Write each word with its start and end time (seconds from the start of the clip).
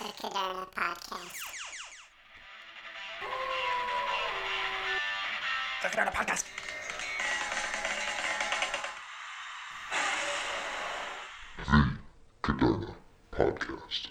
the 0.00 0.06
Caderna 0.06 0.66
Podcast. 0.72 1.36
The 5.82 5.88
Caderna 5.88 6.12
Podcast. 6.12 6.44
The 11.58 11.98
Caderna 12.42 12.94
Podcast. 13.30 14.08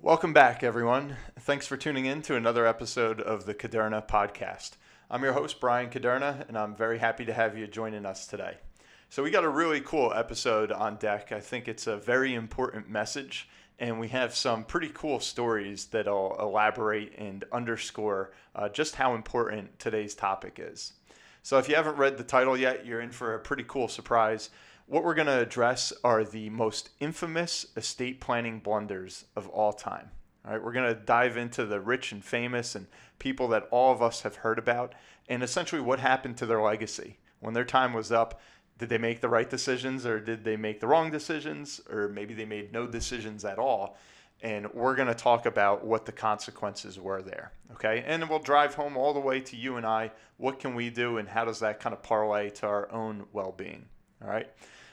Welcome 0.00 0.32
back, 0.32 0.62
everyone. 0.62 1.16
Thanks 1.40 1.66
for 1.66 1.76
tuning 1.76 2.06
in 2.06 2.22
to 2.22 2.36
another 2.36 2.68
episode 2.68 3.20
of 3.20 3.46
the 3.46 3.54
Caderna 3.54 4.06
Podcast. 4.06 4.76
I'm 5.10 5.24
your 5.24 5.32
host, 5.32 5.58
Brian 5.58 5.90
Caderna, 5.90 6.46
and 6.46 6.56
I'm 6.56 6.76
very 6.76 6.98
happy 6.98 7.24
to 7.24 7.32
have 7.34 7.58
you 7.58 7.66
joining 7.66 8.06
us 8.06 8.28
today. 8.28 8.58
So, 9.08 9.24
we 9.24 9.32
got 9.32 9.42
a 9.42 9.48
really 9.48 9.80
cool 9.80 10.12
episode 10.14 10.70
on 10.70 10.94
deck. 10.94 11.32
I 11.32 11.40
think 11.40 11.66
it's 11.66 11.88
a 11.88 11.96
very 11.96 12.32
important 12.32 12.88
message, 12.88 13.48
and 13.80 13.98
we 13.98 14.08
have 14.08 14.34
some 14.34 14.62
pretty 14.62 14.90
cool 14.92 15.18
stories 15.18 15.86
that'll 15.86 16.36
elaborate 16.38 17.14
and 17.16 17.44
underscore 17.50 18.30
uh, 18.54 18.68
just 18.68 18.94
how 18.94 19.14
important 19.14 19.78
today's 19.78 20.14
topic 20.14 20.60
is. 20.62 20.92
So, 21.42 21.56
if 21.58 21.68
you 21.68 21.74
haven't 21.74 21.96
read 21.96 22.18
the 22.18 22.24
title 22.24 22.56
yet, 22.56 22.84
you're 22.84 23.00
in 23.00 23.10
for 23.10 23.34
a 23.34 23.40
pretty 23.40 23.64
cool 23.66 23.88
surprise. 23.88 24.50
What 24.86 25.02
we're 25.02 25.14
going 25.14 25.26
to 25.28 25.40
address 25.40 25.92
are 26.04 26.24
the 26.24 26.50
most 26.50 26.90
infamous 27.00 27.66
estate 27.76 28.20
planning 28.20 28.58
blunders 28.58 29.24
of 29.34 29.48
all 29.48 29.72
time. 29.72 30.10
All 30.44 30.52
right, 30.52 30.62
we're 30.62 30.72
going 30.72 30.94
to 30.94 31.00
dive 31.00 31.38
into 31.38 31.64
the 31.64 31.80
rich 31.80 32.12
and 32.12 32.22
famous 32.22 32.74
and 32.74 32.86
people 33.18 33.48
that 33.48 33.68
all 33.70 33.92
of 33.92 34.02
us 34.02 34.22
have 34.22 34.36
heard 34.36 34.58
about, 34.58 34.94
and 35.28 35.42
essentially 35.42 35.80
what 35.80 36.00
happened 36.00 36.36
to 36.38 36.46
their 36.46 36.60
legacy. 36.60 37.16
When 37.38 37.54
their 37.54 37.64
time 37.64 37.94
was 37.94 38.12
up, 38.12 38.40
did 38.80 38.88
they 38.88 38.98
make 38.98 39.20
the 39.20 39.28
right 39.28 39.48
decisions 39.48 40.06
or 40.06 40.18
did 40.18 40.42
they 40.42 40.56
make 40.56 40.80
the 40.80 40.86
wrong 40.86 41.10
decisions, 41.10 41.82
or 41.90 42.08
maybe 42.08 42.32
they 42.32 42.46
made 42.46 42.72
no 42.72 42.86
decisions 42.86 43.44
at 43.44 43.58
all? 43.58 43.98
And 44.42 44.72
we're 44.72 44.96
going 44.96 45.08
to 45.08 45.14
talk 45.14 45.44
about 45.44 45.84
what 45.84 46.06
the 46.06 46.12
consequences 46.12 46.98
were 46.98 47.20
there. 47.20 47.52
Okay, 47.72 48.02
and 48.06 48.26
we'll 48.30 48.38
drive 48.38 48.74
home 48.74 48.96
all 48.96 49.12
the 49.12 49.20
way 49.20 49.38
to 49.40 49.54
you 49.54 49.76
and 49.76 49.84
I. 49.84 50.12
What 50.38 50.58
can 50.58 50.74
we 50.74 50.88
do, 50.88 51.18
and 51.18 51.28
how 51.28 51.44
does 51.44 51.60
that 51.60 51.78
kind 51.78 51.92
of 51.92 52.02
parlay 52.02 52.48
to 52.50 52.66
our 52.66 52.90
own 52.90 53.26
well 53.34 53.52
being? 53.54 53.84
All 54.22 54.30
right. 54.30 54.48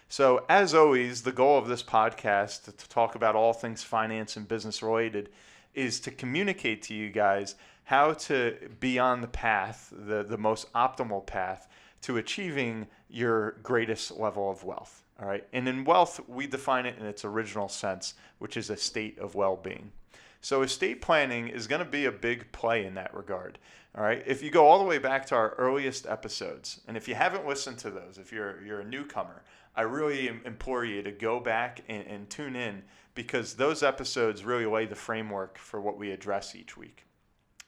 So, 0.09 0.43
as 0.49 0.73
always, 0.73 1.21
the 1.21 1.31
goal 1.31 1.57
of 1.57 1.69
this 1.69 1.81
podcast 1.81 2.65
to, 2.65 2.73
to 2.73 2.89
talk 2.89 3.15
about 3.15 3.37
all 3.37 3.53
things 3.53 3.83
finance 3.83 4.35
and 4.35 4.45
business 4.45 4.83
related 4.83 5.29
is 5.73 6.01
to 6.01 6.11
communicate 6.11 6.81
to 6.83 6.93
you 6.93 7.09
guys 7.09 7.55
how 7.85 8.11
to 8.11 8.57
be 8.81 8.99
on 8.99 9.21
the 9.21 9.27
path, 9.27 9.93
the, 9.95 10.23
the 10.23 10.37
most 10.37 10.71
optimal 10.73 11.25
path 11.25 11.69
to 12.07 12.15
achieving 12.15 12.87
your 13.09 13.57
greatest 13.63 14.17
level 14.17 14.49
of 14.49 14.63
wealth. 14.63 15.03
All 15.19 15.27
right. 15.27 15.45
And 15.51 15.67
in 15.67 15.83
wealth, 15.83 16.21
we 16.25 16.47
define 16.47 16.85
it 16.85 16.97
in 16.97 17.05
its 17.05 17.25
original 17.25 17.67
sense, 17.67 18.13
which 18.39 18.55
is 18.55 18.69
a 18.69 18.77
state 18.77 19.19
of 19.19 19.35
well 19.35 19.57
being. 19.57 19.91
So, 20.39 20.61
estate 20.61 21.01
planning 21.01 21.49
is 21.49 21.67
going 21.67 21.83
to 21.83 21.91
be 21.91 22.05
a 22.05 22.11
big 22.13 22.49
play 22.53 22.85
in 22.85 22.93
that 22.93 23.13
regard. 23.13 23.59
All 23.93 24.05
right. 24.05 24.23
If 24.25 24.41
you 24.41 24.49
go 24.49 24.65
all 24.65 24.79
the 24.79 24.85
way 24.85 24.99
back 24.99 25.25
to 25.25 25.35
our 25.35 25.49
earliest 25.57 26.07
episodes, 26.07 26.79
and 26.87 26.95
if 26.95 27.09
you 27.09 27.15
haven't 27.15 27.45
listened 27.45 27.77
to 27.79 27.89
those, 27.89 28.17
if 28.17 28.31
you're, 28.31 28.63
you're 28.63 28.79
a 28.79 28.85
newcomer, 28.85 29.43
I 29.75 29.81
really 29.81 30.29
implore 30.45 30.85
you 30.85 31.03
to 31.03 31.11
go 31.11 31.41
back 31.41 31.81
and, 31.89 32.07
and 32.07 32.29
tune 32.29 32.55
in 32.55 32.83
because 33.15 33.55
those 33.55 33.83
episodes 33.83 34.45
really 34.45 34.65
lay 34.65 34.85
the 34.85 34.95
framework 34.95 35.57
for 35.57 35.81
what 35.81 35.97
we 35.97 36.11
address 36.11 36.55
each 36.55 36.77
week. 36.77 37.05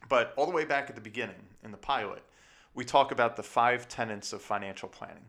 But 0.07 0.33
all 0.37 0.45
the 0.45 0.53
way 0.53 0.63
back 0.63 0.89
at 0.89 0.95
the 0.95 1.01
beginning 1.01 1.43
in 1.61 1.71
the 1.71 1.77
pilot, 1.77 2.23
we 2.73 2.85
talk 2.85 3.11
about 3.11 3.35
the 3.35 3.43
five 3.43 3.87
tenets 3.87 4.33
of 4.33 4.41
financial 4.41 4.89
planning. 4.89 5.25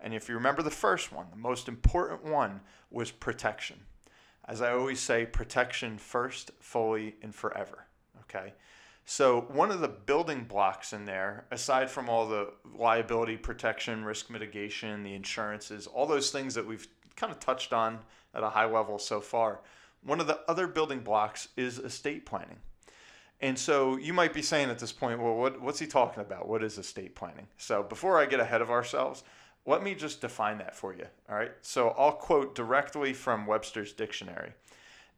And 0.00 0.12
if 0.12 0.28
you 0.28 0.34
remember 0.34 0.62
the 0.62 0.70
first 0.70 1.12
one, 1.12 1.26
the 1.30 1.36
most 1.36 1.68
important 1.68 2.24
one 2.24 2.60
was 2.90 3.10
protection. 3.10 3.80
As 4.46 4.60
I 4.60 4.72
always 4.72 5.00
say, 5.00 5.24
protection 5.24 5.96
first, 5.96 6.50
fully, 6.60 7.16
and 7.22 7.34
forever. 7.34 7.86
Okay? 8.22 8.52
So, 9.06 9.42
one 9.52 9.70
of 9.70 9.80
the 9.80 9.88
building 9.88 10.44
blocks 10.44 10.92
in 10.92 11.04
there, 11.04 11.44
aside 11.50 11.90
from 11.90 12.08
all 12.08 12.26
the 12.26 12.52
liability 12.74 13.36
protection, 13.36 14.04
risk 14.04 14.30
mitigation, 14.30 15.02
the 15.02 15.14
insurances, 15.14 15.86
all 15.86 16.06
those 16.06 16.30
things 16.30 16.54
that 16.54 16.66
we've 16.66 16.88
kind 17.14 17.30
of 17.30 17.38
touched 17.38 17.72
on 17.72 17.98
at 18.34 18.42
a 18.42 18.48
high 18.48 18.64
level 18.64 18.98
so 18.98 19.20
far, 19.20 19.60
one 20.02 20.20
of 20.20 20.26
the 20.26 20.40
other 20.48 20.66
building 20.66 21.00
blocks 21.00 21.48
is 21.56 21.78
estate 21.78 22.24
planning. 22.24 22.58
And 23.44 23.58
so 23.58 23.98
you 23.98 24.14
might 24.14 24.32
be 24.32 24.40
saying 24.40 24.70
at 24.70 24.78
this 24.78 24.90
point, 24.90 25.20
well, 25.20 25.34
what, 25.34 25.60
what's 25.60 25.78
he 25.78 25.86
talking 25.86 26.22
about? 26.22 26.48
What 26.48 26.64
is 26.64 26.78
estate 26.78 27.14
planning? 27.14 27.46
So 27.58 27.82
before 27.82 28.18
I 28.18 28.24
get 28.24 28.40
ahead 28.40 28.62
of 28.62 28.70
ourselves, 28.70 29.22
let 29.66 29.82
me 29.82 29.94
just 29.94 30.22
define 30.22 30.56
that 30.58 30.74
for 30.74 30.94
you. 30.94 31.04
All 31.28 31.36
right. 31.36 31.52
So 31.60 31.90
I'll 31.98 32.12
quote 32.12 32.54
directly 32.54 33.12
from 33.12 33.46
Webster's 33.46 33.92
dictionary. 33.92 34.54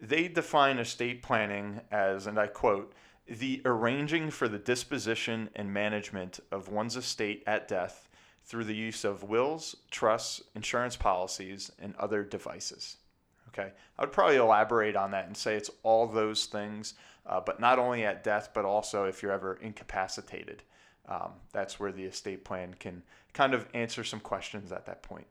They 0.01 0.27
define 0.27 0.79
estate 0.79 1.23
planning 1.23 1.81
as, 1.93 2.27
and 2.27 2.37
I 2.37 2.49
quote, 2.49 2.93
the 3.29 3.63
arranging 3.65 4.33
for 4.33 4.49
the 4.49 4.59
disposition 4.59 5.49
and 5.55 5.73
management 5.73 6.41
of 6.51 6.69
one's 6.69 6.97
estate 6.97 7.45
at 7.47 7.69
death 7.69 8.09
through 8.45 8.65
the 8.65 8.75
use 8.75 9.05
of 9.05 9.23
wills, 9.23 9.77
trusts, 9.93 10.43
insurance 10.57 10.97
policies, 10.97 11.71
and 11.81 11.95
other 11.95 12.25
devices. 12.25 12.97
Okay, 13.49 13.71
I 13.99 14.03
would 14.03 14.13
probably 14.13 14.37
elaborate 14.37 14.97
on 14.97 15.13
that 15.13 15.27
and 15.27 15.37
say 15.37 15.55
it's 15.55 15.71
all 15.83 16.07
those 16.07 16.47
things, 16.47 16.95
uh, 17.27 17.41
but 17.41 17.61
not 17.61 17.79
only 17.79 18.05
at 18.05 18.25
death, 18.25 18.51
but 18.55 18.65
also 18.65 19.05
if 19.05 19.23
you're 19.23 19.33
ever 19.33 19.55
incapacitated. 19.55 20.63
Um, 21.09 21.33
that's 21.53 21.79
where 21.79 21.93
the 21.93 22.05
estate 22.05 22.45
plan 22.45 22.75
can 22.79 23.03
kind 23.33 23.55
of 23.55 23.69
answer 23.75 24.03
some 24.03 24.21
questions 24.21 24.73
at 24.73 24.87
that 24.87 25.03
point. 25.03 25.27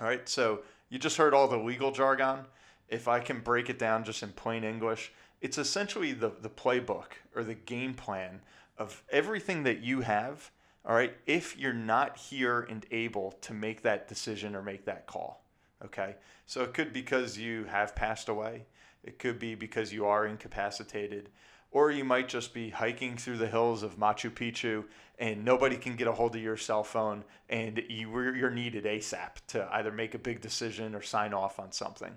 All 0.00 0.06
right, 0.06 0.28
so 0.28 0.60
you 0.88 0.98
just 0.98 1.16
heard 1.16 1.34
all 1.34 1.48
the 1.48 1.56
legal 1.56 1.92
jargon. 1.92 2.40
If 2.88 3.06
I 3.06 3.20
can 3.20 3.40
break 3.40 3.68
it 3.68 3.78
down 3.78 4.04
just 4.04 4.22
in 4.22 4.30
plain 4.30 4.64
English, 4.64 5.12
it's 5.40 5.58
essentially 5.58 6.12
the, 6.12 6.32
the 6.40 6.48
playbook 6.48 7.12
or 7.34 7.44
the 7.44 7.54
game 7.54 7.94
plan 7.94 8.40
of 8.76 9.02
everything 9.10 9.64
that 9.64 9.82
you 9.82 10.00
have 10.00 10.50
all 10.84 10.94
right 10.94 11.14
if 11.26 11.56
you're 11.58 11.72
not 11.72 12.16
here 12.16 12.60
and 12.62 12.86
able 12.90 13.32
to 13.40 13.52
make 13.52 13.82
that 13.82 14.08
decision 14.08 14.54
or 14.54 14.62
make 14.62 14.84
that 14.84 15.06
call 15.06 15.44
okay 15.84 16.14
so 16.46 16.62
it 16.62 16.72
could 16.72 16.92
because 16.92 17.36
you 17.36 17.64
have 17.64 17.94
passed 17.94 18.28
away 18.28 18.64
it 19.08 19.18
could 19.18 19.38
be 19.38 19.54
because 19.54 19.92
you 19.92 20.06
are 20.06 20.26
incapacitated 20.26 21.30
or 21.70 21.90
you 21.90 22.04
might 22.04 22.28
just 22.28 22.54
be 22.54 22.70
hiking 22.70 23.16
through 23.16 23.36
the 23.38 23.46
hills 23.46 23.82
of 23.82 23.98
Machu 23.98 24.30
Picchu 24.30 24.84
and 25.18 25.44
nobody 25.44 25.76
can 25.76 25.96
get 25.96 26.06
a 26.06 26.12
hold 26.12 26.36
of 26.36 26.42
your 26.42 26.56
cell 26.56 26.84
phone 26.84 27.24
and 27.48 27.82
you, 27.88 28.08
you're 28.32 28.50
needed 28.50 28.84
ASAP 28.84 29.32
to 29.48 29.68
either 29.72 29.90
make 29.90 30.14
a 30.14 30.18
big 30.18 30.40
decision 30.40 30.94
or 30.94 31.02
sign 31.02 31.34
off 31.34 31.58
on 31.58 31.72
something 31.72 32.14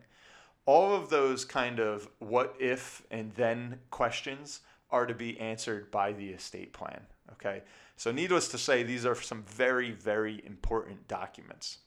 all 0.66 0.96
of 0.96 1.10
those 1.10 1.46
kind 1.46 1.80
of 1.80 2.08
what 2.20 2.56
if 2.60 3.04
and 3.12 3.32
then 3.34 3.80
questions 3.90 4.62
are 4.90 5.06
to 5.06 5.14
be 5.14 5.40
answered 5.40 5.90
by 5.92 6.12
the 6.14 6.30
estate 6.30 6.74
plan. 6.74 7.02
Okay, 7.34 7.64
so 7.96 8.12
needless 8.12 8.50
to 8.50 8.58
say, 8.58 8.84
these 8.84 9.06
are 9.06 9.16
some 9.16 9.44
very, 9.44 9.92
very 9.92 10.42
important 10.46 11.08
documents. 11.08 11.80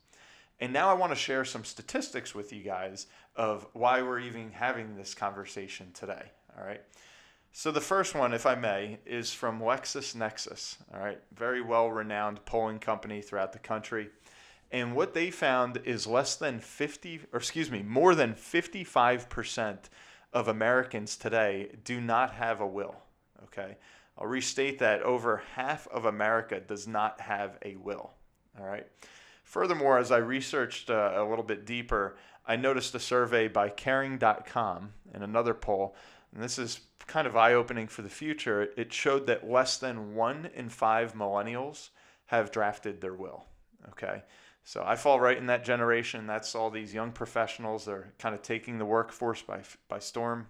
And 0.59 0.71
now 0.71 0.89
I 0.89 0.93
want 0.93 1.11
to 1.11 1.17
share 1.17 1.45
some 1.45 1.65
statistics 1.65 2.33
with 2.33 2.53
you 2.53 2.63
guys 2.63 3.07
of 3.35 3.67
why 3.73 4.01
we're 4.01 4.19
even 4.19 4.51
having 4.51 4.95
this 4.95 5.13
conversation 5.13 5.87
today. 5.93 6.31
All 6.57 6.65
right. 6.65 6.81
So 7.57 7.71
the 7.71 7.81
first 7.81 8.15
one, 8.15 8.33
if 8.33 8.45
I 8.45 8.55
may, 8.55 8.99
is 9.05 9.33
from 9.33 9.61
LexisNexis. 9.61 10.75
All 10.93 10.99
right, 10.99 11.21
very 11.33 11.61
well 11.61 11.89
renowned 11.89 12.43
polling 12.45 12.79
company 12.79 13.21
throughout 13.21 13.53
the 13.53 13.59
country. 13.59 14.09
And 14.71 14.93
what 14.93 15.13
they 15.13 15.31
found 15.31 15.79
is 15.85 16.05
less 16.05 16.35
than 16.35 16.59
50, 16.59 17.21
or 17.31 17.39
excuse 17.39 17.71
me, 17.71 17.81
more 17.81 18.13
than 18.13 18.33
55% 18.33 19.77
of 20.33 20.49
Americans 20.49 21.15
today 21.15 21.69
do 21.85 22.01
not 22.01 22.33
have 22.33 22.59
a 22.59 22.67
will. 22.67 22.97
Okay. 23.45 23.77
I'll 24.17 24.27
restate 24.27 24.79
that 24.79 25.01
over 25.03 25.41
half 25.55 25.87
of 25.87 26.03
America 26.03 26.59
does 26.59 26.89
not 26.89 27.21
have 27.21 27.57
a 27.63 27.77
will. 27.77 28.11
All 28.59 28.65
right. 28.65 28.85
Furthermore, 29.45 29.97
as 29.99 30.11
I 30.11 30.17
researched 30.17 30.89
uh, 30.89 31.13
a 31.15 31.23
little 31.23 31.45
bit 31.45 31.65
deeper, 31.65 32.17
I 32.45 32.55
noticed 32.57 32.93
a 32.95 32.99
survey 32.99 33.47
by 33.47 33.69
caring.com 33.69 34.93
and 35.13 35.23
another 35.23 35.53
poll, 35.53 35.95
and 36.33 36.43
this 36.43 36.59
is 36.59 36.81
kind 37.07 37.27
of 37.27 37.37
eye 37.37 37.53
opening 37.53 37.87
for 37.87 38.01
the 38.01 38.09
future. 38.09 38.69
It 38.75 38.91
showed 38.91 39.27
that 39.27 39.49
less 39.49 39.77
than 39.77 40.15
one 40.15 40.49
in 40.55 40.69
five 40.69 41.13
millennials 41.13 41.89
have 42.25 42.51
drafted 42.51 42.99
their 42.99 43.13
will. 43.13 43.45
Okay. 43.89 44.23
So 44.63 44.83
I 44.83 44.95
fall 44.95 45.19
right 45.19 45.37
in 45.37 45.45
that 45.45 45.63
generation. 45.63 46.25
That's 46.25 46.55
all 46.55 46.71
these 46.71 46.91
young 46.91 47.11
professionals. 47.11 47.85
They're 47.85 48.13
kind 48.17 48.33
of 48.33 48.41
taking 48.41 48.79
the 48.79 48.85
workforce 48.85 49.43
by 49.43 49.61
by 49.87 49.99
storm, 49.99 50.47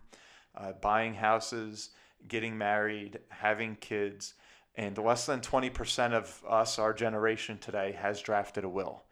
uh, 0.55 0.71
buying 0.71 1.13
houses, 1.13 1.89
getting 2.29 2.57
married, 2.57 3.19
having 3.27 3.75
kids, 3.75 4.35
and 4.77 4.97
less 4.97 5.25
than 5.25 5.41
20% 5.41 6.13
of 6.13 6.43
us, 6.47 6.79
our 6.79 6.93
generation 6.93 7.57
today, 7.57 7.93
has 7.93 8.21
drafted 8.21 8.63
a 8.63 8.69
will. 8.69 9.03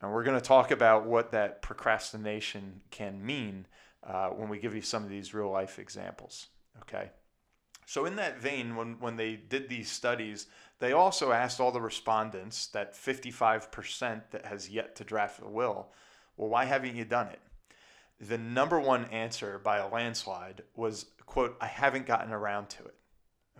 And 0.00 0.12
we're 0.12 0.24
going 0.24 0.38
to 0.38 0.44
talk 0.44 0.70
about 0.70 1.06
what 1.06 1.32
that 1.32 1.62
procrastination 1.62 2.82
can 2.90 3.24
mean 3.24 3.66
uh, 4.06 4.28
when 4.28 4.48
we 4.48 4.58
give 4.58 4.74
you 4.74 4.82
some 4.82 5.02
of 5.02 5.10
these 5.10 5.34
real 5.34 5.50
life 5.50 5.78
examples. 5.78 6.48
Okay. 6.80 7.10
So, 7.86 8.04
in 8.04 8.16
that 8.16 8.38
vein, 8.38 8.76
when, 8.76 9.00
when 9.00 9.16
they 9.16 9.34
did 9.34 9.68
these 9.68 9.90
studies, 9.90 10.46
they 10.78 10.92
also 10.92 11.32
asked 11.32 11.58
all 11.58 11.72
the 11.72 11.80
respondents, 11.80 12.66
that 12.68 12.94
55% 12.94 14.22
that 14.30 14.44
has 14.44 14.68
yet 14.68 14.94
to 14.96 15.04
draft 15.04 15.40
a 15.42 15.48
will, 15.48 15.88
well, 16.36 16.50
why 16.50 16.66
haven't 16.66 16.94
you 16.94 17.04
done 17.04 17.28
it? 17.28 17.40
the 18.20 18.38
number 18.38 18.80
one 18.80 19.04
answer 19.06 19.58
by 19.58 19.78
a 19.78 19.88
landslide 19.88 20.62
was, 20.74 21.06
quote, 21.26 21.56
I 21.60 21.66
haven't 21.66 22.06
gotten 22.06 22.32
around 22.32 22.68
to 22.70 22.84
it. 22.84 22.94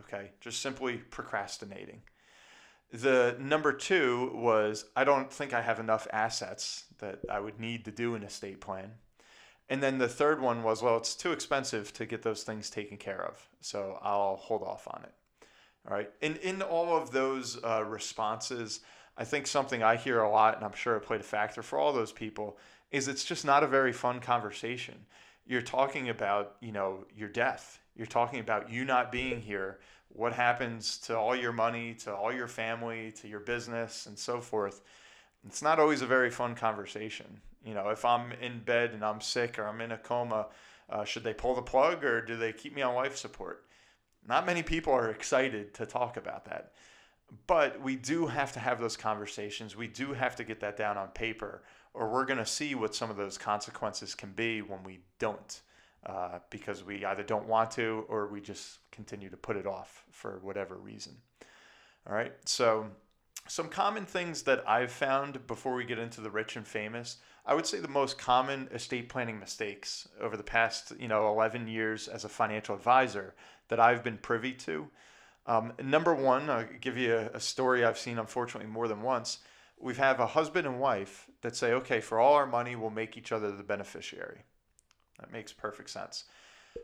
Okay, 0.01 0.31
just 0.41 0.63
simply 0.63 0.99
procrastinating. 0.99 2.03
The 2.93 3.37
number 3.39 3.73
two 3.73 4.33
was, 4.35 4.87
I 4.97 5.05
don't 5.05 5.31
think 5.31 5.53
I 5.53 5.61
have 5.61 5.79
enough 5.79 6.07
assets 6.13 6.85
that 6.99 7.21
I 7.29 7.41
would 7.41 7.61
need 7.61 7.85
to 7.85 7.91
do 7.91 8.15
an 8.15 8.23
estate 8.23 8.61
plan. 8.61 8.93
And 9.69 9.83
then 9.83 9.99
the 9.99 10.09
third 10.09 10.41
one 10.41 10.63
was, 10.63 10.83
well, 10.83 10.97
it's 10.97 11.15
too 11.15 11.33
expensive 11.33 11.93
to 11.95 12.07
get 12.07 12.23
those 12.23 12.43
things 12.43 12.71
taken 12.71 12.97
care 12.97 13.23
of, 13.23 13.47
so 13.61 13.99
I'll 14.01 14.37
hold 14.37 14.63
off 14.63 14.89
on 14.89 15.03
it. 15.05 15.13
All 15.87 15.95
right. 15.95 16.11
And 16.23 16.39
in 16.39 16.63
all 16.63 16.97
of 16.97 17.11
those 17.11 17.63
uh, 17.63 17.85
responses, 17.85 18.81
I 19.19 19.25
think 19.25 19.47
something 19.47 19.83
I 19.83 19.97
hear 19.97 20.21
a 20.21 20.31
lot, 20.31 20.57
and 20.57 20.65
I'm 20.65 20.73
sure 20.73 20.97
it 20.97 21.03
played 21.03 21.21
a 21.21 21.25
factor 21.25 21.63
for 21.63 21.79
all 21.79 21.93
those 21.93 22.13
people, 22.13 22.57
is 22.91 23.09
it's 23.09 23.25
just 23.25 23.45
not 23.45 23.63
a 23.63 23.67
very 23.67 23.93
fun 23.93 24.21
conversation. 24.21 24.95
You're 25.47 25.61
talking 25.61 26.09
about, 26.09 26.57
you 26.61 26.73
know, 26.73 27.05
your 27.15 27.29
death. 27.29 27.81
You're 27.99 28.07
talking 28.07 28.41
about 28.41 28.71
you 28.71 28.85
not 28.85 29.13
being 29.13 29.43
here. 29.43 29.81
What 30.09 30.33
happens 30.33 30.97
to 30.99 31.19
all 31.19 31.37
your 31.37 31.53
money, 31.53 31.93
to 32.05 32.15
all 32.15 32.33
your 32.33 32.49
family, 32.49 33.13
to 33.21 33.29
your 33.29 33.41
business, 33.41 34.07
and 34.07 34.19
so 34.19 34.41
forth. 34.41 34.83
It's 35.47 35.61
not 35.61 35.79
always 35.79 36.01
a 36.01 36.07
very 36.07 36.31
fun 36.31 36.55
conversation. 36.55 37.41
You 37.65 37.75
know, 37.75 37.91
if 37.91 38.05
I'm 38.05 38.33
in 38.41 38.61
bed 38.61 38.93
and 38.93 39.05
I'm 39.05 39.21
sick 39.21 39.59
or 39.59 39.67
I'm 39.67 39.81
in 39.81 39.93
a 39.93 39.99
coma, 39.99 40.47
uh, 40.89 41.05
should 41.05 41.25
they 41.25 41.35
pull 41.35 41.55
the 41.55 41.63
plug 41.63 42.05
or 42.05 42.25
do 42.25 42.37
they 42.37 42.53
keep 42.53 42.75
me 42.75 42.83
on 42.83 42.95
life 42.95 43.17
support? 43.17 43.65
Not 44.27 44.47
many 44.47 44.63
people 44.63 44.93
are 44.93 45.11
excited 45.11 45.75
to 45.75 45.87
talk 45.87 46.17
about 46.17 46.45
that. 46.47 46.73
But 47.47 47.81
we 47.83 47.97
do 47.97 48.27
have 48.27 48.53
to 48.53 48.61
have 48.61 48.81
those 48.81 48.97
conversations. 48.97 49.77
We 49.77 49.89
do 49.89 50.13
have 50.15 50.37
to 50.37 50.45
get 50.45 50.61
that 50.61 50.77
down 50.77 50.97
on 50.97 51.09
paper, 51.09 51.63
or 51.93 52.11
we're 52.11 52.25
going 52.25 52.39
to 52.39 52.47
see 52.47 52.75
what 52.75 52.95
some 52.95 53.11
of 53.11 53.17
those 53.17 53.37
consequences 53.37 54.15
can 54.15 54.33
be 54.33 54.63
when 54.63 54.83
we 54.83 55.01
don't, 55.19 55.61
uh, 56.07 56.39
because 56.51 56.85
we 56.85 57.05
either 57.05 57.23
don't 57.23 57.47
want 57.47 57.71
to 57.73 58.05
or 58.09 58.29
we 58.29 58.41
just 58.41 58.79
continue 58.91 59.29
to 59.29 59.37
put 59.37 59.57
it 59.57 59.67
off 59.67 60.05
for 60.11 60.39
whatever 60.43 60.77
reason. 60.77 61.17
All 62.09 62.15
right. 62.15 62.33
So, 62.45 62.87
some 63.47 63.69
common 63.69 64.05
things 64.05 64.43
that 64.43 64.63
I've 64.69 64.93
found 64.93 65.47
before 65.47 65.75
we 65.75 65.85
get 65.85 65.99
into 65.99 66.21
the 66.21 66.31
rich 66.31 66.57
and 66.57 66.67
famous, 66.67 67.17
I 67.47 67.55
would 67.55 67.67
say 67.67 67.81
the 67.81 67.89
most 67.89 68.19
common 68.19 68.69
estate 68.73 69.09
planning 69.09 69.41
mistakes 69.41 70.07
over 70.21 70.37
the 70.37 70.43
past, 70.43 70.93
you 70.99 71.09
know, 71.09 71.29
11 71.29 71.67
years 71.67 72.09
as 72.09 72.25
a 72.25 72.29
financial 72.29 72.75
advisor 72.75 73.35
that 73.69 73.81
I've 73.81 74.05
been 74.05 74.19
privy 74.19 74.53
to. 74.53 74.89
Um, 75.47 75.73
number 75.83 76.15
one, 76.15 76.51
I'll 76.51 76.67
give 76.81 76.99
you 76.99 77.15
a, 77.15 77.37
a, 77.37 77.41
story 77.41 77.85
I've 77.85 77.99
seen 77.99 78.19
unfortunately 78.19 78.71
more 78.71 78.87
than 78.87 79.01
once. 79.01 79.39
We 79.81 79.95
have 79.95 80.21
a 80.21 80.27
husband 80.27 80.67
and 80.67 80.79
wife 80.79 81.27
that 81.41 81.57
say, 81.57 81.73
okay, 81.73 82.01
for 82.01 82.21
all 82.21 82.35
our 82.35 82.47
money, 82.47 82.77
we'll 82.77 82.91
make 82.91 83.17
each 83.17 83.33
other 83.33 83.51
the 83.51 83.63
beneficiary. 83.63 84.43
That 85.19 85.33
makes 85.33 85.53
perfect 85.53 85.91
sense. 85.91 86.25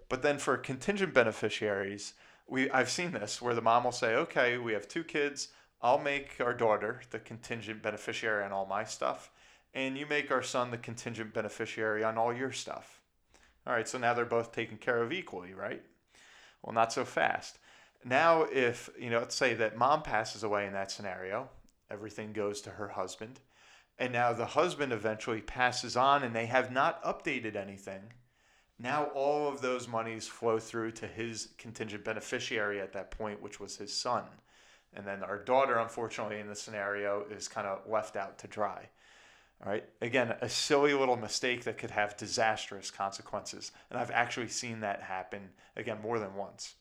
But 0.08 0.22
then 0.22 0.38
for 0.38 0.56
contingent 0.56 1.14
beneficiaries, 1.14 2.14
we 2.46 2.70
I've 2.70 2.90
seen 2.90 3.12
this 3.12 3.40
where 3.40 3.54
the 3.54 3.62
mom 3.62 3.84
will 3.84 3.92
say, 3.92 4.14
okay, 4.14 4.58
we 4.58 4.72
have 4.72 4.88
two 4.88 5.04
kids. 5.04 5.48
I'll 5.82 5.98
make 5.98 6.40
our 6.40 6.54
daughter 6.54 7.02
the 7.10 7.19
contingent 7.19 7.82
beneficiary 7.82 8.44
on 8.44 8.52
all 8.52 8.66
my 8.66 8.84
stuff, 8.84 9.31
and 9.75 9.98
you 9.98 10.06
make 10.06 10.31
our 10.31 10.42
son 10.42 10.70
the 10.70 10.78
contingent 10.78 11.34
beneficiary 11.34 12.02
on 12.02 12.16
all 12.16 12.32
your 12.32 12.52
stuff. 12.52 13.00
All 13.66 13.72
right, 13.72 13.88
so 13.88 13.98
now 13.98 14.14
they're 14.14 14.25
both 14.25 14.52
taken 14.52 14.78
care 14.78 15.02
of 15.02 15.12
equally, 15.12 15.54
right? 15.54 15.82
Well, 16.62 16.75
not 16.75 16.92
so 16.92 17.04
fast. 17.04 17.58
Now, 18.04 18.42
if, 18.42 18.90
you 18.98 19.10
know, 19.10 19.20
let's 19.20 19.34
say 19.34 19.54
that 19.54 19.78
mom 19.78 20.02
passes 20.02 20.42
away 20.42 20.66
in 20.66 20.72
that 20.75 20.90
scenario, 20.90 21.48
everything 21.90 22.32
goes 22.32 22.60
to 22.62 22.70
her 22.70 22.88
husband, 22.88 23.40
and 23.98 24.12
now 24.12 24.32
the 24.32 24.46
husband 24.46 24.92
eventually 24.92 25.40
passes 25.40 25.96
on 25.96 26.22
and 26.22 26.34
they 26.34 26.46
have 26.46 26.70
not 26.70 27.02
updated 27.02 27.56
anything. 27.56 28.12
Now, 28.79 29.05
all 29.15 29.49
of 29.49 29.61
those 29.61 29.87
monies 29.87 30.26
flow 30.26 30.59
through 30.59 30.93
to 30.93 31.06
his 31.06 31.50
contingent 31.59 32.05
beneficiary 32.05 32.81
at 32.81 32.93
that 32.93 33.11
point, 33.11 33.41
which 33.41 33.61
was 33.61 33.76
his 33.76 33.97
son. 33.97 34.25
And 34.94 35.06
then 35.06 35.23
our 35.23 35.38
daughter, 35.38 35.79
unfortunately, 35.79 36.41
in 36.41 36.49
the 36.49 36.55
scenario, 36.55 37.25
is 37.31 37.49
kind 37.49 37.67
of 37.67 37.88
left 37.88 38.17
out 38.17 38.38
to 38.38 38.49
dry. 38.49 38.88
All 39.65 39.71
right. 39.71 39.85
Again, 40.03 40.35
a 40.41 40.49
silly 40.49 40.93
little 40.93 41.17
mistake 41.17 41.65
that 41.65 41.79
could 41.79 41.91
have 41.91 42.17
disastrous 42.17 42.91
consequences. 42.91 43.73
And 43.91 43.99
I've 43.99 44.11
actually 44.11 44.49
seen 44.49 44.81
that 44.81 45.03
happen, 45.03 45.50
again, 45.76 45.99
more 46.03 46.19
than 46.19 46.35
once. 46.35 46.75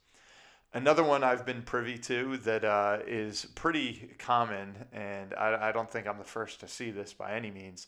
Another 0.73 1.03
one 1.03 1.23
I've 1.23 1.45
been 1.45 1.61
privy 1.61 1.99
to 1.99 2.37
that 2.37 2.65
uh, 2.65 2.97
is 3.05 3.45
pretty 3.53 4.15
common, 4.17 4.73
and 4.91 5.35
I, 5.35 5.69
I, 5.69 5.71
don't 5.71 5.89
think 5.89 6.07
I'm 6.07 6.17
the 6.17 6.23
first 6.23 6.61
to 6.61 6.67
see 6.67 6.89
this 6.89 7.13
by 7.13 7.33
any 7.35 7.51
means, 7.51 7.85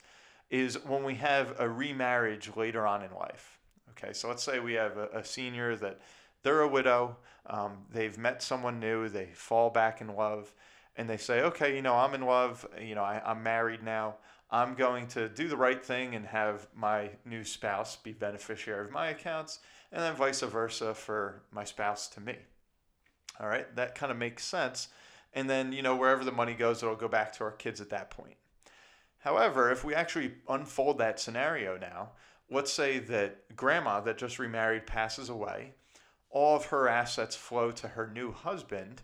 is 0.51 0.75
when 0.85 1.03
we 1.03 1.15
have 1.15 1.55
a 1.59 1.67
remarriage 1.67 2.55
later 2.55 2.85
on 2.85 3.01
in 3.01 3.11
life. 3.11 3.54
Okay, 3.91 4.13
so 4.13 4.27
let's 4.27 4.43
say 4.43 4.59
we 4.59 4.73
have 4.73 4.97
a, 4.97 5.09
a 5.13 5.23
senior 5.23 5.75
that 5.77 5.99
they're 6.43 6.61
a 6.61 6.67
widow, 6.67 7.17
um, 7.47 7.85
they've 7.91 8.17
met 8.17 8.43
someone 8.43 8.79
new, 8.79 9.09
they 9.09 9.27
fall 9.33 9.69
back 9.69 10.01
in 10.01 10.15
love, 10.15 10.53
and 10.95 11.09
they 11.09 11.17
say, 11.17 11.41
okay, 11.41 11.75
you 11.75 11.81
know, 11.81 11.95
I'm 11.95 12.13
in 12.13 12.21
love, 12.21 12.67
you 12.79 12.95
know, 12.95 13.03
I, 13.03 13.21
I'm 13.25 13.41
married 13.43 13.83
now. 13.83 14.15
I'm 14.51 14.75
going 14.75 15.07
to 15.07 15.27
do 15.27 15.47
the 15.47 15.57
right 15.57 15.83
thing 15.83 16.13
and 16.15 16.25
have 16.27 16.67
my 16.75 17.09
new 17.25 17.43
spouse 17.43 17.95
be 17.95 18.13
beneficiary 18.13 18.85
of 18.85 18.91
my 18.91 19.07
accounts, 19.07 19.59
and 19.91 20.01
then 20.01 20.15
vice 20.15 20.41
versa 20.41 20.93
for 20.93 21.41
my 21.51 21.63
spouse 21.63 22.07
to 22.09 22.21
me. 22.21 22.37
All 23.39 23.47
right, 23.47 23.75
that 23.75 23.95
kind 23.95 24.11
of 24.11 24.17
makes 24.17 24.45
sense. 24.45 24.87
And 25.33 25.49
then, 25.49 25.73
you 25.73 25.81
know, 25.81 25.95
wherever 25.95 26.23
the 26.23 26.31
money 26.31 26.53
goes, 26.53 26.81
it'll 26.81 26.95
go 26.95 27.07
back 27.07 27.33
to 27.33 27.43
our 27.43 27.51
kids 27.51 27.81
at 27.81 27.89
that 27.89 28.09
point. 28.11 28.37
However, 29.19 29.71
if 29.71 29.83
we 29.83 29.95
actually 29.95 30.35
unfold 30.47 30.99
that 30.99 31.19
scenario 31.19 31.77
now, 31.77 32.11
let's 32.49 32.71
say 32.71 32.99
that 32.99 33.55
grandma 33.55 33.99
that 34.01 34.17
just 34.17 34.39
remarried 34.39 34.87
passes 34.87 35.29
away, 35.29 35.73
all 36.29 36.55
of 36.55 36.65
her 36.65 36.87
assets 36.87 37.35
flow 37.35 37.71
to 37.71 37.89
her 37.89 38.07
new 38.07 38.31
husband, 38.31 39.01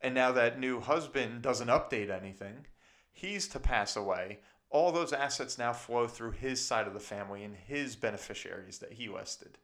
and 0.00 0.14
now 0.14 0.32
that 0.32 0.58
new 0.58 0.80
husband 0.80 1.42
doesn't 1.42 1.68
update 1.68 2.10
anything, 2.10 2.66
he's 3.12 3.46
to 3.48 3.60
pass 3.60 3.96
away. 3.96 4.40
All 4.68 4.90
those 4.90 5.12
assets 5.12 5.58
now 5.58 5.72
flow 5.72 6.06
through 6.06 6.32
his 6.32 6.64
side 6.64 6.86
of 6.86 6.94
the 6.94 7.00
family 7.00 7.44
and 7.44 7.54
his 7.54 7.94
beneficiaries 7.94 8.78
that 8.78 8.94
he 8.94 9.08
listed. 9.08 9.58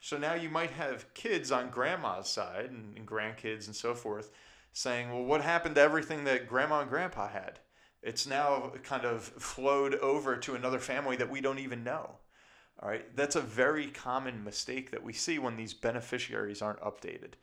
So 0.00 0.16
now 0.16 0.34
you 0.34 0.48
might 0.48 0.70
have 0.70 1.12
kids 1.12 1.52
on 1.52 1.70
grandma's 1.70 2.28
side 2.28 2.70
and, 2.70 2.96
and 2.96 3.06
grandkids 3.06 3.66
and 3.66 3.76
so 3.76 3.94
forth 3.94 4.30
saying, 4.72 5.10
well, 5.10 5.24
what 5.24 5.42
happened 5.42 5.74
to 5.74 5.80
everything 5.80 6.24
that 6.24 6.48
grandma 6.48 6.80
and 6.80 6.90
grandpa 6.90 7.28
had? 7.28 7.60
It's 8.02 8.26
now 8.26 8.72
kind 8.82 9.04
of 9.04 9.22
flowed 9.22 9.94
over 9.96 10.36
to 10.36 10.54
another 10.54 10.78
family 10.78 11.16
that 11.16 11.30
we 11.30 11.42
don't 11.42 11.58
even 11.58 11.84
know. 11.84 12.16
All 12.82 12.88
right, 12.88 13.14
that's 13.14 13.36
a 13.36 13.40
very 13.40 13.88
common 13.88 14.42
mistake 14.42 14.90
that 14.90 15.02
we 15.02 15.12
see 15.12 15.38
when 15.38 15.56
these 15.56 15.74
beneficiaries 15.74 16.62
aren't 16.62 16.80
updated. 16.80 17.34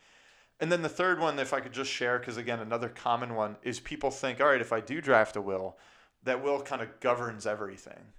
And 0.59 0.71
then 0.71 0.81
the 0.81 0.89
third 0.89 1.19
one, 1.19 1.37
if 1.37 1.53
I 1.53 1.59
could 1.59 1.73
just 1.73 1.91
share, 1.91 2.17
because 2.17 2.37
again, 2.37 2.59
another 2.59 2.89
common 2.89 3.35
one 3.35 3.57
is 3.61 3.79
people 3.79 4.09
think, 4.09 4.41
all 4.41 4.47
right, 4.47 4.61
if 4.61 4.73
I 4.73 4.79
do 4.79 4.99
draft 4.99 5.35
a 5.35 5.41
will, 5.41 5.77
that 6.23 6.43
will 6.43 6.61
kind 6.61 6.81
of 6.81 6.99
governs 6.99 7.45
everything 7.45 8.13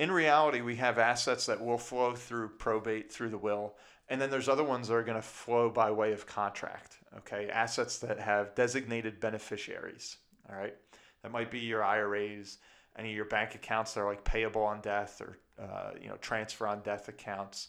in 0.00 0.10
reality, 0.10 0.62
we 0.62 0.76
have 0.76 0.98
assets 0.98 1.44
that 1.44 1.62
will 1.62 1.76
flow 1.76 2.14
through 2.14 2.48
probate 2.48 3.12
through 3.12 3.28
the 3.28 3.36
will, 3.36 3.74
and 4.08 4.18
then 4.18 4.30
there's 4.30 4.48
other 4.48 4.64
ones 4.64 4.88
that 4.88 4.94
are 4.94 5.02
going 5.02 5.20
to 5.20 5.22
flow 5.22 5.68
by 5.68 5.90
way 5.90 6.12
of 6.12 6.26
contract. 6.26 6.96
Okay, 7.18 7.50
assets 7.50 7.98
that 7.98 8.18
have 8.18 8.54
designated 8.54 9.20
beneficiaries. 9.20 10.16
All 10.48 10.56
right, 10.56 10.74
that 11.22 11.30
might 11.30 11.50
be 11.50 11.58
your 11.58 11.84
IRAs, 11.84 12.58
any 12.96 13.10
of 13.10 13.16
your 13.16 13.26
bank 13.26 13.54
accounts 13.54 13.92
that 13.92 14.00
are 14.00 14.08
like 14.08 14.24
payable 14.24 14.62
on 14.62 14.80
death 14.80 15.20
or 15.20 15.38
uh, 15.60 15.90
you 16.00 16.08
know 16.08 16.16
transfer 16.16 16.66
on 16.66 16.80
death 16.80 17.08
accounts. 17.08 17.68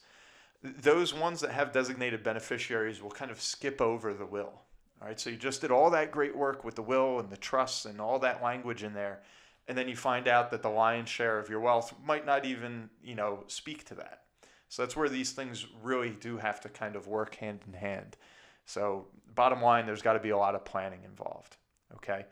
Those 0.64 1.14
ones 1.14 1.42
that 1.42 1.52
have 1.52 1.72
designated 1.72 2.24
beneficiaries 2.24 3.02
will 3.02 3.10
kind 3.10 3.32
of 3.32 3.42
skip 3.42 3.82
over 3.82 4.14
the 4.14 4.26
will. 4.26 4.62
All 5.02 5.08
right, 5.08 5.20
so 5.20 5.32
you 5.32 5.36
just 5.36 5.62
did 5.62 5.72
all 5.72 5.90
that 5.90 6.12
great 6.12 6.36
work 6.36 6.64
with 6.64 6.76
the 6.76 6.84
will 6.84 7.20
and 7.20 7.30
the 7.32 7.38
trusts 7.38 7.86
and 7.86 8.00
all 8.00 8.20
that 8.20 8.44
language 8.44 8.84
in 8.84 8.94
there 8.94 9.22
and 9.68 9.78
then 9.78 9.88
you 9.88 9.96
find 9.96 10.28
out 10.28 10.52
that 10.52 10.62
the 10.62 10.70
lion's 10.70 11.10
share 11.10 11.40
of 11.40 11.50
your 11.50 11.60
wealth 11.60 11.94
might 12.06 12.26
not 12.26 12.46
even 12.46 12.90
you 13.04 13.16
know 13.16 13.44
speak 13.48 13.86
to 13.86 13.96
that 13.96 14.24
so 14.70 14.82
that's 14.82 14.96
where 14.96 15.10
these 15.10 15.32
things 15.32 15.66
really 15.82 16.10
do 16.10 16.38
have 16.38 16.60
to 16.60 16.70
kind 16.70 16.96
of 16.96 17.08
work 17.08 17.36
hand 17.36 17.60
in 17.68 17.74
hand 17.74 18.18
so 18.66 19.08
bottom 19.34 19.62
line 19.62 19.86
there's 19.86 20.02
got 20.02 20.14
to 20.14 20.20
be 20.20 20.30
a 20.30 20.38
lot 20.38 20.56
of 20.56 20.66
planning 20.66 21.00
involved 21.06 21.58
okay 21.94 22.26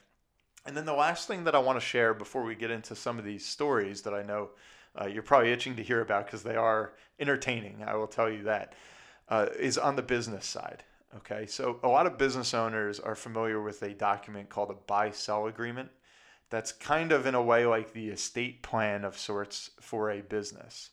and 0.66 0.76
then 0.76 0.86
the 0.86 0.94
last 0.94 1.28
thing 1.28 1.44
that 1.44 1.56
i 1.56 1.60
want 1.60 1.80
to 1.80 1.86
share 1.86 2.14
before 2.14 2.44
we 2.44 2.56
get 2.56 2.72
into 2.72 2.96
some 2.96 3.18
of 3.18 3.26
these 3.26 3.46
stories 3.46 4.02
that 4.02 4.14
i 4.14 4.22
know 4.22 4.50
uh, 5.00 5.08
you're 5.08 5.24
probably 5.24 5.52
itching 5.52 5.76
to 5.76 5.84
hear 5.84 6.02
about 6.02 6.26
because 6.26 6.44
they 6.44 6.56
are 6.56 6.94
entertaining 7.20 7.84
i 7.86 7.96
will 7.96 8.08
tell 8.08 8.30
you 8.30 8.44
that 8.44 8.74
uh, 9.30 9.48
is 9.60 9.78
on 9.78 9.96
the 9.96 10.02
business 10.02 10.46
side 10.46 10.84
okay 11.16 11.46
so 11.46 11.80
a 11.84 11.88
lot 11.88 12.06
of 12.06 12.18
business 12.18 12.54
owners 12.54 13.00
are 13.00 13.16
familiar 13.16 13.62
with 13.62 13.82
a 13.82 13.94
document 13.94 14.50
called 14.50 14.70
a 14.70 14.76
buy 14.88 15.12
sell 15.12 15.48
agreement 15.48 15.90
that's 16.50 16.72
kind 16.72 17.12
of 17.12 17.26
in 17.26 17.36
a 17.36 17.42
way 17.42 17.66
like 17.66 17.94
the 17.94 18.10
estate 18.10 18.64
plan 18.64 19.06
of 19.06 19.18
sorts 19.18 19.72
for 19.80 20.10
a 20.10 20.22
business. 20.22 20.90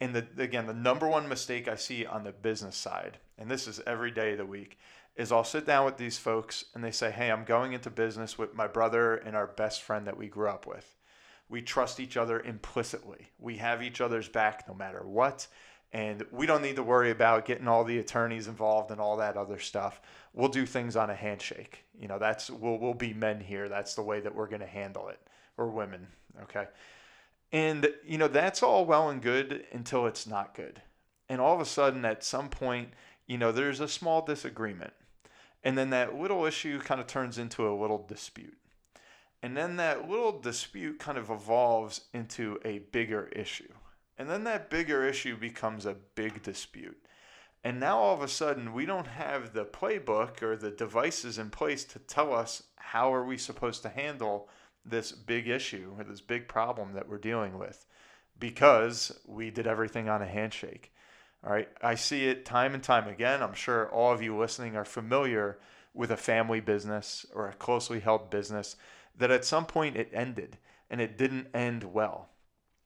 And 0.00 0.14
the, 0.14 0.26
again, 0.38 0.66
the 0.66 0.74
number 0.74 1.08
one 1.08 1.28
mistake 1.28 1.68
I 1.68 1.76
see 1.76 2.06
on 2.06 2.24
the 2.24 2.32
business 2.32 2.76
side, 2.76 3.18
and 3.38 3.50
this 3.50 3.66
is 3.66 3.80
every 3.86 4.10
day 4.10 4.32
of 4.32 4.38
the 4.38 4.46
week, 4.46 4.78
is 5.16 5.32
I'll 5.32 5.44
sit 5.44 5.66
down 5.66 5.86
with 5.86 5.96
these 5.96 6.18
folks 6.18 6.66
and 6.74 6.84
they 6.84 6.90
say, 6.90 7.10
Hey, 7.10 7.30
I'm 7.30 7.44
going 7.44 7.72
into 7.72 7.90
business 7.90 8.36
with 8.36 8.54
my 8.54 8.66
brother 8.66 9.16
and 9.16 9.34
our 9.34 9.46
best 9.46 9.82
friend 9.82 10.06
that 10.06 10.18
we 10.18 10.28
grew 10.28 10.48
up 10.48 10.66
with. 10.66 10.94
We 11.48 11.62
trust 11.62 12.00
each 12.00 12.16
other 12.16 12.40
implicitly. 12.40 13.28
We 13.38 13.56
have 13.58 13.82
each 13.82 14.00
other's 14.00 14.28
back 14.28 14.66
no 14.68 14.74
matter 14.74 15.02
what. 15.04 15.46
And 15.92 16.24
we 16.32 16.46
don't 16.46 16.62
need 16.62 16.76
to 16.76 16.82
worry 16.82 17.10
about 17.10 17.46
getting 17.46 17.68
all 17.68 17.84
the 17.84 17.98
attorneys 17.98 18.48
involved 18.48 18.90
and 18.90 19.00
all 19.00 19.16
that 19.18 19.36
other 19.36 19.58
stuff. 19.58 20.00
We'll 20.34 20.48
do 20.48 20.66
things 20.66 20.96
on 20.96 21.10
a 21.10 21.14
handshake. 21.14 21.84
You 21.98 22.08
know, 22.08 22.18
that's 22.18 22.50
we'll 22.50 22.78
we'll 22.78 22.92
be 22.92 23.14
men 23.14 23.40
here. 23.40 23.68
That's 23.68 23.94
the 23.94 24.02
way 24.02 24.20
that 24.20 24.34
we're 24.34 24.48
going 24.48 24.60
to 24.60 24.66
handle 24.66 25.08
it, 25.08 25.20
or 25.56 25.68
women. 25.68 26.08
Okay. 26.42 26.66
And 27.52 27.88
you 28.04 28.18
know, 28.18 28.28
that's 28.28 28.62
all 28.62 28.84
well 28.84 29.08
and 29.08 29.22
good 29.22 29.64
until 29.72 30.06
it's 30.06 30.26
not 30.26 30.54
good. 30.54 30.82
And 31.28 31.40
all 31.40 31.54
of 31.54 31.60
a 31.60 31.64
sudden, 31.64 32.04
at 32.04 32.24
some 32.24 32.48
point, 32.48 32.90
you 33.26 33.38
know, 33.38 33.52
there's 33.52 33.80
a 33.80 33.88
small 33.88 34.22
disagreement. 34.22 34.92
And 35.64 35.78
then 35.78 35.90
that 35.90 36.14
little 36.14 36.44
issue 36.44 36.80
kind 36.80 37.00
of 37.00 37.06
turns 37.06 37.38
into 37.38 37.68
a 37.68 37.74
little 37.74 38.04
dispute. 38.06 38.56
And 39.42 39.56
then 39.56 39.76
that 39.76 40.08
little 40.08 40.38
dispute 40.40 40.98
kind 40.98 41.18
of 41.18 41.30
evolves 41.30 42.02
into 42.12 42.58
a 42.64 42.78
bigger 42.78 43.28
issue. 43.28 43.72
And 44.18 44.30
then 44.30 44.44
that 44.44 44.70
bigger 44.70 45.06
issue 45.06 45.36
becomes 45.36 45.84
a 45.84 45.96
big 46.14 46.42
dispute. 46.42 46.96
And 47.62 47.80
now 47.80 47.98
all 47.98 48.14
of 48.14 48.22
a 48.22 48.28
sudden 48.28 48.72
we 48.72 48.86
don't 48.86 49.08
have 49.08 49.52
the 49.52 49.64
playbook 49.64 50.42
or 50.42 50.56
the 50.56 50.70
devices 50.70 51.38
in 51.38 51.50
place 51.50 51.84
to 51.84 51.98
tell 51.98 52.32
us 52.32 52.62
how 52.76 53.12
are 53.12 53.24
we 53.24 53.36
supposed 53.36 53.82
to 53.82 53.88
handle 53.88 54.48
this 54.84 55.12
big 55.12 55.48
issue 55.48 55.94
or 55.98 56.04
this 56.04 56.20
big 56.20 56.48
problem 56.48 56.92
that 56.94 57.08
we're 57.08 57.18
dealing 57.18 57.58
with 57.58 57.84
because 58.38 59.18
we 59.26 59.50
did 59.50 59.66
everything 59.66 60.08
on 60.08 60.22
a 60.22 60.26
handshake. 60.26 60.92
All 61.44 61.52
right. 61.52 61.68
I 61.82 61.94
see 61.96 62.26
it 62.26 62.44
time 62.44 62.74
and 62.74 62.82
time 62.82 63.08
again. 63.08 63.42
I'm 63.42 63.54
sure 63.54 63.90
all 63.90 64.12
of 64.12 64.22
you 64.22 64.36
listening 64.36 64.76
are 64.76 64.84
familiar 64.84 65.58
with 65.92 66.10
a 66.10 66.16
family 66.16 66.60
business 66.60 67.26
or 67.34 67.48
a 67.48 67.54
closely 67.54 68.00
held 68.00 68.30
business 68.30 68.76
that 69.18 69.30
at 69.30 69.44
some 69.44 69.66
point 69.66 69.96
it 69.96 70.10
ended 70.12 70.58
and 70.90 71.00
it 71.00 71.18
didn't 71.18 71.48
end 71.54 71.84
well. 71.84 72.28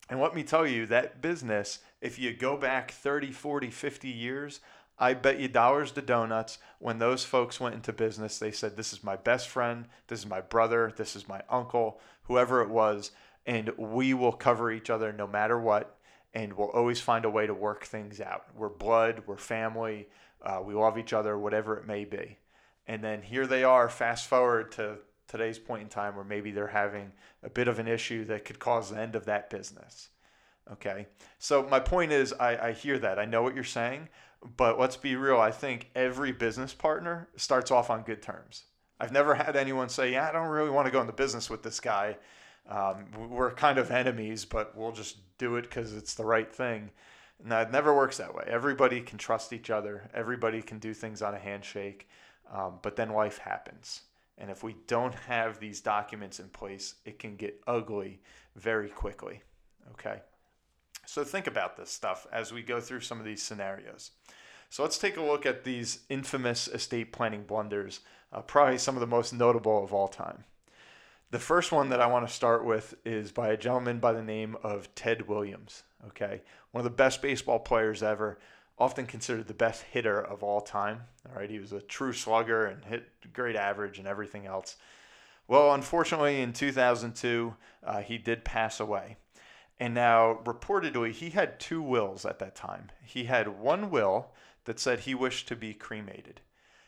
And 0.08 0.20
let 0.20 0.34
me 0.34 0.42
tell 0.42 0.66
you, 0.66 0.86
that 0.86 1.22
business, 1.22 1.78
if 2.00 2.18
you 2.18 2.32
go 2.32 2.56
back 2.56 2.90
30, 2.90 3.30
40, 3.30 3.70
50 3.70 4.08
years, 4.08 4.60
I 4.98 5.14
bet 5.14 5.38
you 5.38 5.48
dollars 5.48 5.92
to 5.92 6.02
donuts 6.02 6.58
when 6.78 6.98
those 6.98 7.24
folks 7.24 7.60
went 7.60 7.74
into 7.74 7.92
business, 7.92 8.38
they 8.38 8.50
said, 8.50 8.76
This 8.76 8.92
is 8.92 9.04
my 9.04 9.16
best 9.16 9.48
friend, 9.48 9.86
this 10.08 10.18
is 10.18 10.26
my 10.26 10.40
brother, 10.40 10.92
this 10.94 11.16
is 11.16 11.28
my 11.28 11.42
uncle, 11.48 12.00
whoever 12.24 12.60
it 12.60 12.68
was, 12.68 13.12
and 13.46 13.70
we 13.78 14.12
will 14.12 14.32
cover 14.32 14.70
each 14.70 14.90
other 14.90 15.12
no 15.12 15.26
matter 15.26 15.58
what, 15.58 15.96
and 16.34 16.52
we'll 16.52 16.68
always 16.68 17.00
find 17.00 17.24
a 17.24 17.30
way 17.30 17.46
to 17.46 17.54
work 17.54 17.84
things 17.84 18.20
out. 18.20 18.44
We're 18.54 18.68
blood, 18.68 19.22
we're 19.26 19.38
family, 19.38 20.08
uh, 20.42 20.60
we 20.62 20.74
love 20.74 20.98
each 20.98 21.12
other, 21.12 21.38
whatever 21.38 21.78
it 21.78 21.86
may 21.86 22.04
be. 22.04 22.38
And 22.86 23.02
then 23.02 23.22
here 23.22 23.46
they 23.46 23.64
are, 23.64 23.88
fast 23.88 24.28
forward 24.28 24.72
to 24.72 24.98
today's 25.30 25.58
point 25.58 25.82
in 25.82 25.88
time 25.88 26.16
where 26.16 26.24
maybe 26.24 26.50
they're 26.50 26.66
having 26.66 27.12
a 27.42 27.48
bit 27.48 27.68
of 27.68 27.78
an 27.78 27.86
issue 27.86 28.24
that 28.24 28.44
could 28.44 28.58
cause 28.58 28.90
the 28.90 28.98
end 28.98 29.14
of 29.14 29.24
that 29.26 29.48
business. 29.48 30.08
Okay. 30.72 31.06
So 31.38 31.62
my 31.68 31.80
point 31.80 32.12
is, 32.12 32.32
I, 32.34 32.68
I 32.68 32.72
hear 32.72 32.98
that. 32.98 33.18
I 33.18 33.24
know 33.24 33.42
what 33.42 33.54
you're 33.54 33.64
saying, 33.64 34.08
but 34.56 34.78
let's 34.78 34.96
be 34.96 35.16
real. 35.16 35.40
I 35.40 35.50
think 35.50 35.88
every 35.94 36.32
business 36.32 36.74
partner 36.74 37.28
starts 37.36 37.70
off 37.70 37.90
on 37.90 38.02
good 38.02 38.22
terms. 38.22 38.64
I've 38.98 39.12
never 39.12 39.34
had 39.34 39.56
anyone 39.56 39.88
say, 39.88 40.12
yeah, 40.12 40.28
I 40.28 40.32
don't 40.32 40.48
really 40.48 40.70
want 40.70 40.86
to 40.86 40.92
go 40.92 41.00
into 41.00 41.12
business 41.12 41.48
with 41.48 41.62
this 41.62 41.80
guy. 41.80 42.16
Um, 42.68 43.06
we're 43.30 43.52
kind 43.52 43.78
of 43.78 43.90
enemies, 43.90 44.44
but 44.44 44.76
we'll 44.76 44.92
just 44.92 45.16
do 45.38 45.56
it 45.56 45.62
because 45.62 45.94
it's 45.94 46.14
the 46.14 46.24
right 46.24 46.52
thing. 46.52 46.90
No, 47.42 47.60
it 47.60 47.70
never 47.70 47.94
works 47.94 48.18
that 48.18 48.34
way. 48.34 48.44
Everybody 48.46 49.00
can 49.00 49.16
trust 49.16 49.52
each 49.52 49.70
other. 49.70 50.10
Everybody 50.12 50.60
can 50.60 50.78
do 50.78 50.92
things 50.92 51.22
on 51.22 51.34
a 51.34 51.38
handshake. 51.38 52.08
Um, 52.52 52.80
but 52.82 52.96
then 52.96 53.10
life 53.10 53.38
happens. 53.38 54.02
And 54.40 54.50
if 54.50 54.64
we 54.64 54.74
don't 54.86 55.14
have 55.14 55.60
these 55.60 55.80
documents 55.80 56.40
in 56.40 56.48
place, 56.48 56.94
it 57.04 57.18
can 57.18 57.36
get 57.36 57.60
ugly 57.66 58.22
very 58.56 58.88
quickly. 58.88 59.42
Okay. 59.92 60.22
So 61.06 61.24
think 61.24 61.46
about 61.46 61.76
this 61.76 61.90
stuff 61.90 62.26
as 62.32 62.52
we 62.52 62.62
go 62.62 62.80
through 62.80 63.00
some 63.00 63.18
of 63.18 63.26
these 63.26 63.42
scenarios. 63.42 64.12
So 64.70 64.82
let's 64.82 64.98
take 64.98 65.16
a 65.16 65.22
look 65.22 65.44
at 65.44 65.64
these 65.64 66.00
infamous 66.08 66.68
estate 66.68 67.12
planning 67.12 67.42
blunders, 67.42 68.00
uh, 68.32 68.40
probably 68.40 68.78
some 68.78 68.96
of 68.96 69.00
the 69.00 69.06
most 69.06 69.32
notable 69.32 69.82
of 69.82 69.92
all 69.92 70.08
time. 70.08 70.44
The 71.32 71.38
first 71.38 71.70
one 71.70 71.90
that 71.90 72.00
I 72.00 72.06
want 72.06 72.26
to 72.26 72.34
start 72.34 72.64
with 72.64 72.94
is 73.04 73.32
by 73.32 73.48
a 73.48 73.56
gentleman 73.56 73.98
by 73.98 74.12
the 74.12 74.22
name 74.22 74.56
of 74.62 74.92
Ted 74.94 75.28
Williams. 75.28 75.82
Okay, 76.06 76.42
one 76.70 76.80
of 76.80 76.90
the 76.90 76.96
best 76.96 77.20
baseball 77.20 77.58
players 77.58 78.02
ever, 78.02 78.38
often 78.80 79.04
considered 79.04 79.46
the 79.46 79.54
best 79.54 79.82
hitter 79.82 80.18
of 80.18 80.42
all 80.42 80.62
time. 80.62 81.02
All 81.28 81.38
right, 81.38 81.50
he 81.50 81.58
was 81.58 81.72
a 81.72 81.82
true 81.82 82.14
slugger 82.14 82.64
and 82.64 82.82
hit 82.82 83.04
great 83.34 83.54
average 83.54 83.98
and 83.98 84.08
everything 84.08 84.46
else. 84.46 84.76
Well, 85.46 85.74
unfortunately, 85.74 86.40
in 86.40 86.54
2002, 86.54 87.54
uh, 87.84 88.00
he 88.00 88.16
did 88.16 88.44
pass 88.44 88.80
away. 88.80 89.18
And 89.78 89.92
now, 89.94 90.40
reportedly, 90.44 91.12
he 91.12 91.30
had 91.30 91.60
two 91.60 91.82
wills 91.82 92.24
at 92.24 92.38
that 92.38 92.54
time. 92.54 92.90
He 93.04 93.24
had 93.24 93.60
one 93.60 93.90
will 93.90 94.32
that 94.64 94.80
said 94.80 95.00
he 95.00 95.14
wished 95.14 95.46
to 95.48 95.56
be 95.56 95.74
cremated. 95.74 96.40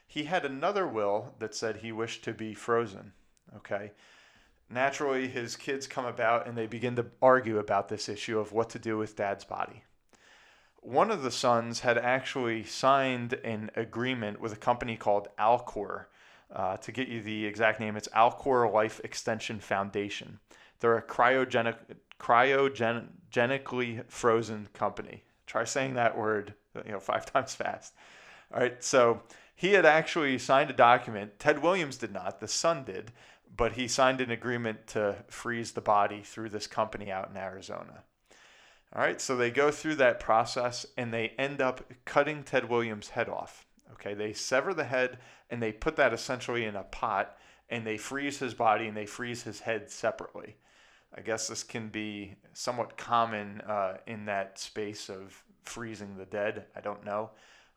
He 0.06 0.24
had 0.24 0.44
another 0.44 0.86
will 0.86 1.34
that 1.38 1.54
said 1.54 1.78
he 1.78 1.92
wished 1.92 2.24
to 2.24 2.32
be 2.32 2.54
frozen. 2.54 3.12
Okay. 3.56 3.92
Naturally, 4.70 5.28
his 5.28 5.56
kids 5.56 5.86
come 5.86 6.06
about 6.06 6.46
and 6.46 6.56
they 6.56 6.66
begin 6.66 6.96
to 6.96 7.06
argue 7.20 7.58
about 7.58 7.88
this 7.88 8.08
issue 8.08 8.38
of 8.38 8.52
what 8.52 8.70
to 8.70 8.78
do 8.78 8.96
with 8.96 9.16
dad's 9.16 9.44
body 9.44 9.82
one 10.82 11.12
of 11.12 11.22
the 11.22 11.30
sons 11.30 11.80
had 11.80 11.96
actually 11.96 12.64
signed 12.64 13.34
an 13.44 13.70
agreement 13.76 14.40
with 14.40 14.52
a 14.52 14.56
company 14.56 14.96
called 14.96 15.28
Alcor. 15.38 16.06
Uh, 16.52 16.76
to 16.76 16.92
get 16.92 17.08
you 17.08 17.22
the 17.22 17.46
exact 17.46 17.80
name, 17.80 17.96
it's 17.96 18.08
Alcor 18.08 18.70
Life 18.70 19.00
Extension 19.04 19.58
Foundation. 19.58 20.38
They're 20.80 20.98
a 20.98 21.02
cryogenic, 21.02 21.76
cryogenically 22.18 24.04
frozen 24.08 24.68
company. 24.74 25.22
Try 25.46 25.64
saying 25.64 25.94
that 25.94 26.18
word, 26.18 26.54
you 26.84 26.92
know, 26.92 27.00
five 27.00 27.24
times 27.32 27.54
fast. 27.54 27.94
All 28.52 28.60
right, 28.60 28.82
so 28.82 29.22
he 29.54 29.72
had 29.72 29.86
actually 29.86 30.36
signed 30.38 30.68
a 30.68 30.74
document. 30.74 31.38
Ted 31.38 31.62
Williams 31.62 31.96
did 31.96 32.12
not. 32.12 32.40
The 32.40 32.48
son 32.48 32.84
did, 32.84 33.12
but 33.56 33.74
he 33.74 33.86
signed 33.86 34.20
an 34.20 34.32
agreement 34.32 34.88
to 34.88 35.24
freeze 35.28 35.72
the 35.72 35.80
body 35.80 36.22
through 36.22 36.48
this 36.50 36.66
company 36.66 37.10
out 37.10 37.30
in 37.30 37.36
Arizona. 37.36 38.02
All 38.94 39.00
right, 39.00 39.20
so 39.20 39.36
they 39.36 39.50
go 39.50 39.70
through 39.70 39.94
that 39.96 40.20
process 40.20 40.84
and 40.98 41.12
they 41.12 41.32
end 41.38 41.62
up 41.62 41.90
cutting 42.04 42.42
Ted 42.42 42.68
Williams' 42.68 43.08
head 43.10 43.28
off. 43.28 43.64
Okay, 43.92 44.12
they 44.12 44.34
sever 44.34 44.74
the 44.74 44.84
head 44.84 45.18
and 45.48 45.62
they 45.62 45.72
put 45.72 45.96
that 45.96 46.12
essentially 46.12 46.64
in 46.64 46.76
a 46.76 46.82
pot 46.82 47.36
and 47.70 47.86
they 47.86 47.96
freeze 47.96 48.38
his 48.38 48.52
body 48.52 48.86
and 48.86 48.96
they 48.96 49.06
freeze 49.06 49.42
his 49.44 49.60
head 49.60 49.90
separately. 49.90 50.56
I 51.16 51.22
guess 51.22 51.48
this 51.48 51.62
can 51.62 51.88
be 51.88 52.34
somewhat 52.52 52.98
common 52.98 53.62
uh, 53.62 53.96
in 54.06 54.26
that 54.26 54.58
space 54.58 55.08
of 55.08 55.42
freezing 55.64 56.16
the 56.16 56.26
dead. 56.26 56.66
I 56.76 56.80
don't 56.80 57.04
know. 57.04 57.30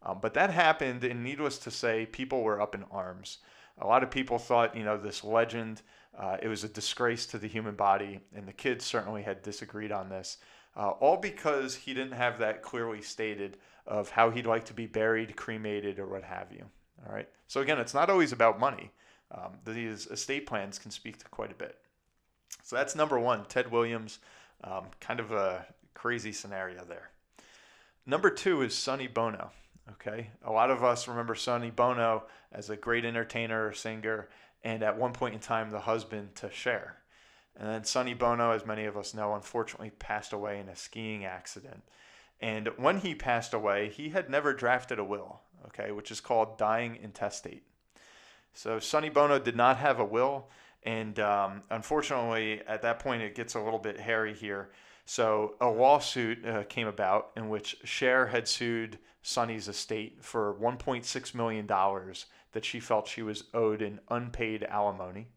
Um, 0.03 0.19
but 0.21 0.33
that 0.33 0.51
happened, 0.51 1.03
and 1.03 1.23
needless 1.23 1.57
to 1.59 1.71
say, 1.71 2.05
people 2.05 2.43
were 2.43 2.61
up 2.61 2.75
in 2.75 2.83
arms. 2.91 3.39
A 3.79 3.87
lot 3.87 4.03
of 4.03 4.11
people 4.11 4.37
thought, 4.37 4.75
you 4.75 4.83
know, 4.83 4.97
this 4.97 5.23
legend, 5.23 5.81
uh, 6.17 6.37
it 6.41 6.47
was 6.47 6.63
a 6.63 6.69
disgrace 6.69 7.25
to 7.27 7.37
the 7.37 7.47
human 7.47 7.75
body, 7.75 8.19
and 8.35 8.47
the 8.47 8.53
kids 8.53 8.85
certainly 8.85 9.23
had 9.23 9.41
disagreed 9.41 9.91
on 9.91 10.09
this 10.09 10.37
uh, 10.75 10.89
all 10.89 11.17
because 11.17 11.75
he 11.75 11.93
didn't 11.93 12.13
have 12.13 12.39
that 12.39 12.61
clearly 12.61 13.01
stated 13.01 13.57
of 13.87 14.09
how 14.09 14.29
he'd 14.29 14.45
like 14.45 14.65
to 14.65 14.73
be 14.73 14.87
buried, 14.87 15.35
cremated, 15.35 15.99
or 15.99 16.07
what 16.07 16.23
have 16.23 16.51
you. 16.51 16.65
All 17.07 17.13
right. 17.13 17.29
So 17.47 17.61
again, 17.61 17.79
it's 17.79 17.93
not 17.93 18.09
always 18.09 18.31
about 18.31 18.59
money. 18.59 18.91
Um, 19.31 19.53
these 19.65 20.07
estate 20.07 20.45
plans 20.45 20.79
can 20.79 20.91
speak 20.91 21.17
to 21.19 21.25
quite 21.29 21.51
a 21.51 21.55
bit. 21.55 21.77
So 22.63 22.75
that's 22.75 22.95
number 22.95 23.19
one. 23.19 23.45
Ted 23.45 23.71
Williams, 23.71 24.19
um, 24.63 24.85
kind 24.99 25.19
of 25.19 25.31
a 25.31 25.65
crazy 25.93 26.31
scenario 26.31 26.83
there. 26.83 27.09
Number 28.05 28.29
two 28.29 28.61
is 28.61 28.73
Sonny 28.73 29.07
Bono. 29.07 29.51
Okay, 29.91 30.31
a 30.43 30.51
lot 30.51 30.71
of 30.71 30.83
us 30.83 31.07
remember 31.07 31.35
Sonny 31.35 31.69
Bono 31.69 32.23
as 32.51 32.71
a 32.71 32.75
great 32.75 33.05
entertainer, 33.05 33.71
singer, 33.71 34.29
and 34.63 34.81
at 34.81 34.97
one 34.97 35.13
point 35.13 35.35
in 35.35 35.39
time, 35.39 35.69
the 35.69 35.79
husband 35.79 36.33
to 36.35 36.49
Cher. 36.49 36.97
And 37.57 37.69
then 37.69 37.83
Sonny 37.85 38.13
Bono, 38.13 38.51
as 38.51 38.65
many 38.65 38.85
of 38.85 38.97
us 38.97 39.13
know, 39.13 39.33
unfortunately 39.33 39.91
passed 39.91 40.33
away 40.33 40.59
in 40.59 40.67
a 40.67 40.75
skiing 40.75 41.23
accident. 41.25 41.83
And 42.41 42.67
when 42.77 42.99
he 42.99 43.15
passed 43.15 43.53
away, 43.53 43.89
he 43.89 44.09
had 44.09 44.29
never 44.29 44.53
drafted 44.53 44.99
a 44.99 45.03
will, 45.03 45.41
okay, 45.67 45.91
which 45.91 46.11
is 46.11 46.19
called 46.19 46.57
dying 46.57 46.97
intestate. 47.01 47.63
So 48.53 48.79
Sonny 48.79 49.09
Bono 49.09 49.39
did 49.39 49.55
not 49.55 49.77
have 49.77 49.99
a 49.99 50.05
will, 50.05 50.49
and 50.83 51.19
um, 51.19 51.61
unfortunately, 51.69 52.61
at 52.67 52.81
that 52.81 52.99
point, 52.99 53.21
it 53.21 53.35
gets 53.35 53.55
a 53.55 53.61
little 53.61 53.79
bit 53.79 53.99
hairy 53.99 54.33
here. 54.33 54.69
So 55.05 55.55
a 55.61 55.67
lawsuit 55.67 56.45
uh, 56.45 56.63
came 56.63 56.87
about 56.87 57.31
in 57.35 57.49
which 57.49 57.77
Cher 57.83 58.27
had 58.27 58.47
sued 58.47 58.99
Sonny's 59.21 59.67
estate 59.67 60.23
for 60.23 60.55
1.6 60.55 61.35
million 61.35 61.65
dollars 61.65 62.25
that 62.51 62.65
she 62.65 62.79
felt 62.79 63.07
she 63.07 63.21
was 63.21 63.45
owed 63.53 63.81
in 63.81 63.99
unpaid 64.09 64.63
alimony. 64.63 65.27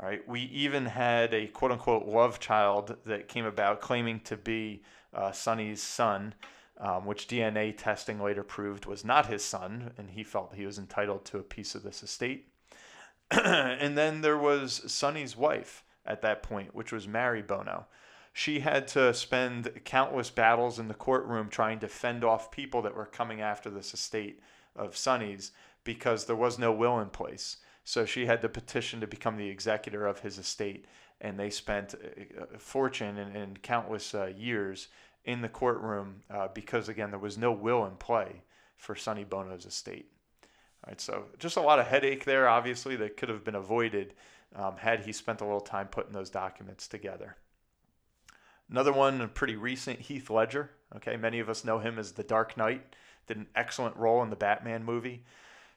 All 0.00 0.08
right. 0.08 0.26
We 0.26 0.40
even 0.42 0.86
had 0.86 1.34
a 1.34 1.46
quote 1.48 1.72
unquote 1.72 2.06
love 2.06 2.40
child 2.40 2.96
that 3.04 3.28
came 3.28 3.44
about 3.44 3.80
claiming 3.80 4.20
to 4.20 4.36
be 4.36 4.82
uh, 5.12 5.32
Sonny's 5.32 5.82
son, 5.82 6.34
um, 6.78 7.04
which 7.04 7.28
DNA 7.28 7.76
testing 7.76 8.20
later 8.20 8.42
proved 8.42 8.86
was 8.86 9.04
not 9.04 9.26
his 9.26 9.44
son, 9.44 9.92
and 9.98 10.10
he 10.10 10.24
felt 10.24 10.54
he 10.54 10.64
was 10.64 10.78
entitled 10.78 11.24
to 11.26 11.38
a 11.38 11.42
piece 11.42 11.74
of 11.74 11.82
this 11.82 12.02
estate. 12.02 12.48
and 13.30 13.98
then 13.98 14.22
there 14.22 14.38
was 14.38 14.90
Sonny's 14.90 15.36
wife, 15.36 15.84
at 16.06 16.22
that 16.22 16.42
point, 16.42 16.74
which 16.74 16.92
was 16.92 17.06
Mary 17.06 17.42
Bono. 17.42 17.86
She 18.32 18.60
had 18.60 18.88
to 18.88 19.12
spend 19.12 19.70
countless 19.84 20.30
battles 20.30 20.78
in 20.78 20.88
the 20.88 20.94
courtroom 20.94 21.48
trying 21.48 21.80
to 21.80 21.88
fend 21.88 22.24
off 22.24 22.50
people 22.50 22.82
that 22.82 22.96
were 22.96 23.06
coming 23.06 23.40
after 23.40 23.68
this 23.68 23.92
estate 23.92 24.40
of 24.74 24.96
Sonny's 24.96 25.52
because 25.84 26.24
there 26.24 26.36
was 26.36 26.58
no 26.58 26.72
will 26.72 27.00
in 27.00 27.10
place. 27.10 27.58
So 27.90 28.04
she 28.04 28.26
had 28.26 28.40
to 28.42 28.48
petition 28.48 29.00
to 29.00 29.08
become 29.08 29.36
the 29.36 29.48
executor 29.48 30.06
of 30.06 30.20
his 30.20 30.38
estate, 30.38 30.84
and 31.20 31.36
they 31.36 31.50
spent 31.50 31.96
a 32.54 32.56
fortune 32.56 33.18
and, 33.18 33.34
and 33.34 33.60
countless 33.62 34.14
uh, 34.14 34.26
years 34.26 34.86
in 35.24 35.42
the 35.42 35.48
courtroom 35.48 36.22
uh, 36.30 36.46
because, 36.54 36.88
again, 36.88 37.10
there 37.10 37.18
was 37.18 37.36
no 37.36 37.50
will 37.50 37.84
in 37.86 37.96
play 37.96 38.42
for 38.76 38.94
Sonny 38.94 39.24
Bono's 39.24 39.66
estate. 39.66 40.12
All 40.44 40.90
right, 40.92 41.00
so 41.00 41.24
just 41.40 41.56
a 41.56 41.60
lot 41.60 41.80
of 41.80 41.88
headache 41.88 42.24
there, 42.24 42.48
obviously, 42.48 42.94
that 42.94 43.16
could 43.16 43.28
have 43.28 43.42
been 43.42 43.56
avoided 43.56 44.14
um, 44.54 44.76
had 44.76 45.00
he 45.00 45.10
spent 45.10 45.40
a 45.40 45.44
little 45.44 45.60
time 45.60 45.88
putting 45.88 46.12
those 46.12 46.30
documents 46.30 46.86
together. 46.86 47.38
Another 48.70 48.92
one, 48.92 49.20
a 49.20 49.26
pretty 49.26 49.56
recent, 49.56 49.98
Heath 49.98 50.30
Ledger. 50.30 50.70
Okay, 50.94 51.16
many 51.16 51.40
of 51.40 51.50
us 51.50 51.64
know 51.64 51.80
him 51.80 51.98
as 51.98 52.12
the 52.12 52.22
Dark 52.22 52.56
Knight. 52.56 52.94
Did 53.26 53.38
an 53.38 53.48
excellent 53.56 53.96
role 53.96 54.22
in 54.22 54.30
the 54.30 54.36
Batman 54.36 54.84
movie. 54.84 55.24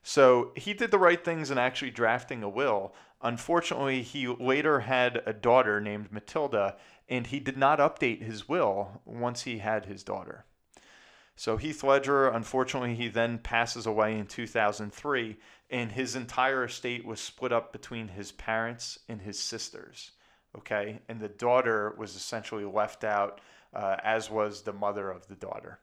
So 0.04 0.52
he 0.56 0.74
did 0.74 0.92
the 0.92 1.00
right 1.00 1.24
things 1.24 1.50
in 1.50 1.58
actually 1.58 1.92
drafting 1.92 2.44
a 2.44 2.50
will. 2.50 2.94
Unfortunately, 3.22 4.02
he 4.04 4.28
later 4.28 4.82
had 4.82 5.24
a 5.26 5.32
daughter 5.32 5.80
named 5.80 6.12
Matilda, 6.12 6.76
and 7.08 7.28
he 7.28 7.40
did 7.40 7.58
not 7.58 7.80
update 7.80 8.22
his 8.22 8.48
will 8.48 9.02
once 9.06 9.44
he 9.44 9.60
had 9.60 9.86
his 9.86 10.04
daughter. 10.04 10.46
So 11.38 11.56
Heath 11.56 11.84
Ledger, 11.84 12.28
unfortunately, 12.28 12.96
he 12.96 13.08
then 13.08 13.40
passes 13.40 13.86
away 13.86 14.20
in 14.20 14.28
2003, 14.28 15.38
and 15.70 15.92
his 15.92 16.16
entire 16.16 16.66
estate 16.66 17.06
was 17.06 17.22
split 17.22 17.54
up 17.54 17.72
between 17.72 18.10
his 18.10 18.34
parents 18.34 19.00
and 19.08 19.22
his 19.22 19.40
sisters. 19.40 20.12
Okay, 20.56 21.00
and 21.08 21.20
the 21.20 21.30
daughter 21.30 21.96
was 21.98 22.16
essentially 22.16 22.66
left 22.66 23.04
out, 23.04 23.42
uh, 23.74 23.96
as 24.04 24.30
was 24.30 24.62
the 24.62 24.74
mother 24.74 25.10
of 25.10 25.28
the 25.28 25.36
daughter, 25.36 25.80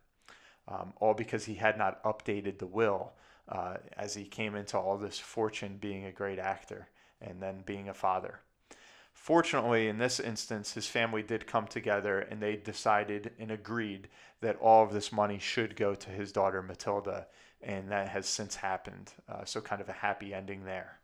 um, 0.69 0.93
all 1.01 1.15
because 1.15 1.47
he 1.47 1.55
had 1.55 1.77
not 1.77 2.05
updated 2.05 2.59
the 2.59 2.67
will 2.67 3.15
uh, 3.51 3.77
as 3.97 4.15
he 4.15 4.25
came 4.25 4.55
into 4.55 4.79
all 4.79 4.97
this 4.97 5.19
fortune 5.19 5.77
being 5.81 6.07
a 6.07 6.13
great 6.13 6.39
actor 6.39 6.89
and 7.21 7.43
then 7.43 7.63
being 7.67 7.89
a 7.89 7.95
father. 7.95 8.41
Fortunately, 9.13 9.89
in 9.89 9.99
this 9.99 10.19
instance, 10.19 10.73
his 10.73 10.87
family 10.87 11.23
did 11.23 11.47
come 11.47 11.67
together 11.67 12.21
and 12.21 12.41
they 12.41 12.57
decided 12.57 13.33
and 13.39 13.51
agreed 13.51 14.09
that 14.41 14.57
all 14.61 14.83
of 14.83 14.93
this 14.93 15.13
money 15.13 15.39
should 15.39 15.77
go 15.77 15.95
to 15.95 16.11
his 16.11 16.33
daughter 16.33 16.63
Matilda, 16.63 17.27
and 17.61 17.91
that 17.91 18.09
has 18.09 18.27
since 18.27 18.57
happened. 18.57 19.13
Uh, 19.29 19.45
so, 19.45 19.61
kind 19.61 19.83
of 19.83 19.89
a 19.91 19.93
happy 19.93 20.33
ending 20.33 20.65
there. 20.65 20.99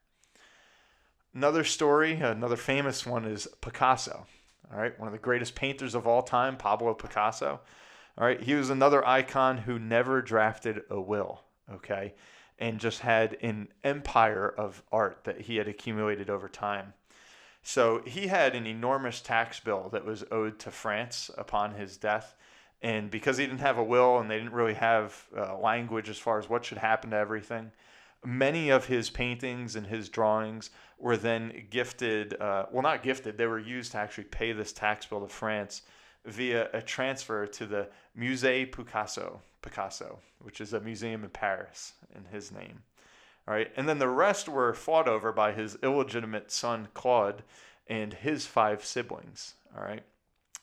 Another 1.35 1.65
story, 1.65 2.15
another 2.15 2.57
famous 2.57 3.05
one 3.05 3.26
is 3.26 3.47
Picasso. 3.61 4.26
All 4.73 4.81
right, 4.81 4.99
one 4.99 5.07
of 5.09 5.12
the 5.12 5.19
greatest 5.19 5.55
painters 5.55 5.95
of 5.95 6.07
all 6.07 6.23
time, 6.23 6.57
Pablo 6.57 6.95
Picasso. 6.95 7.61
All 8.17 8.26
right, 8.26 8.43
he 8.43 8.55
was 8.55 8.71
another 8.71 9.07
icon 9.07 9.59
who 9.59 9.79
never 9.79 10.23
drafted 10.23 10.83
a 10.88 10.99
will. 10.99 11.43
Okay, 11.71 12.15
and 12.59 12.81
just 12.81 13.01
had 13.01 13.37
an 13.43 13.69
empire 13.85 14.49
of 14.49 14.83
art 14.91 15.25
that 15.25 15.43
he 15.43 15.57
had 15.57 15.69
accumulated 15.69 16.31
over 16.31 16.49
time. 16.49 16.95
So 17.63 18.03
he 18.07 18.29
had 18.29 18.55
an 18.55 18.67
enormous 18.67 19.21
tax 19.21 19.59
bill 19.61 19.89
that 19.91 20.05
was 20.05 20.25
owed 20.31 20.59
to 20.61 20.71
France 20.71 21.31
upon 21.37 21.75
his 21.75 21.97
death. 21.97 22.37
And 22.81 23.11
because 23.11 23.39
he 23.39 23.47
didn't 23.47 23.61
have 23.61 23.79
a 23.79 23.83
will 23.83 24.19
and 24.19 24.31
they 24.31 24.39
didn't 24.39 24.53
really 24.53 24.75
have 24.75 25.27
uh, 25.37 25.59
language 25.59 26.09
as 26.09 26.19
far 26.19 26.39
as 26.39 26.49
what 26.49 26.65
should 26.65 26.79
happen 26.79 27.11
to 27.11 27.17
everything, 27.17 27.73
many 28.25 28.71
of 28.71 28.87
his 28.87 29.11
paintings 29.11 29.77
and 29.77 29.87
his 29.87 30.09
drawings 30.09 30.71
were 30.99 31.17
then 31.17 31.67
gifted, 31.71 32.41
uh, 32.41 32.67
well, 32.71 32.83
not 32.83 33.03
gifted, 33.03 33.37
they 33.37 33.47
were 33.47 33.59
used 33.59 33.93
to 33.93 33.99
actually 33.99 34.25
pay 34.25 34.53
this 34.53 34.73
tax 34.73 35.07
bill 35.07 35.21
to 35.21 35.29
France 35.29 35.83
via 36.25 36.69
a 36.73 36.83
transfer 36.83 37.47
to 37.47 37.67
the 37.67 37.89
Musée 38.19 38.71
Picasso, 38.71 39.41
Picasso, 39.66 40.20
which 40.40 40.61
is 40.61 40.73
a 40.73 40.80
museum 40.80 41.25
in 41.25 41.30
Paris 41.30 41.92
in 42.14 42.25
his 42.25 42.50
name. 42.50 42.82
All 43.46 43.55
right, 43.55 43.70
and 43.76 43.88
then 43.88 43.98
the 43.98 44.09
rest 44.09 44.48
were 44.48 44.72
fought 44.74 45.09
over 45.09 45.33
by 45.33 45.52
his 45.52 45.76
illegitimate 45.83 46.50
son 46.50 46.88
Claude 46.94 47.42
and 47.87 48.14
his 48.14 48.46
five 48.46 48.85
siblings. 48.85 49.55
All 49.76 49.85
right, 49.85 50.02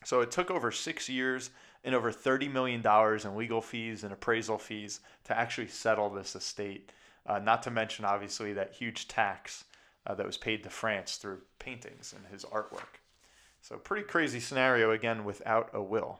so 0.03 0.21
it 0.21 0.31
took 0.31 0.49
over 0.49 0.71
six 0.71 1.07
years 1.07 1.51
and 1.83 1.93
over 1.93 2.11
$30 2.11 2.51
million 2.51 2.81
in 3.25 3.37
legal 3.37 3.61
fees 3.61 4.03
and 4.03 4.13
appraisal 4.13 4.57
fees 4.57 5.01
to 5.25 5.37
actually 5.37 5.67
settle 5.67 6.09
this 6.09 6.35
estate. 6.35 6.91
Uh, 7.25 7.39
not 7.39 7.63
to 7.63 7.71
mention, 7.71 8.05
obviously, 8.05 8.53
that 8.53 8.73
huge 8.73 9.07
tax 9.07 9.65
uh, 10.07 10.15
that 10.15 10.25
was 10.25 10.37
paid 10.37 10.63
to 10.63 10.69
France 10.69 11.17
through 11.17 11.41
paintings 11.59 12.13
and 12.15 12.25
his 12.31 12.45
artwork. 12.45 12.99
So, 13.61 13.77
pretty 13.77 14.03
crazy 14.03 14.39
scenario 14.39 14.91
again 14.91 15.23
without 15.23 15.69
a 15.73 15.81
will. 15.81 16.19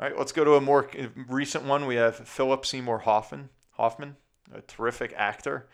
All 0.00 0.08
right, 0.08 0.18
let's 0.18 0.32
go 0.32 0.44
to 0.44 0.54
a 0.54 0.62
more 0.62 0.88
recent 1.28 1.66
one. 1.66 1.84
We 1.84 1.96
have 1.96 2.16
Philip 2.16 2.64
Seymour 2.64 3.00
Hoffman, 3.00 3.50
Hoffman, 3.72 4.16
a 4.50 4.62
terrific 4.62 5.12
actor. 5.14 5.68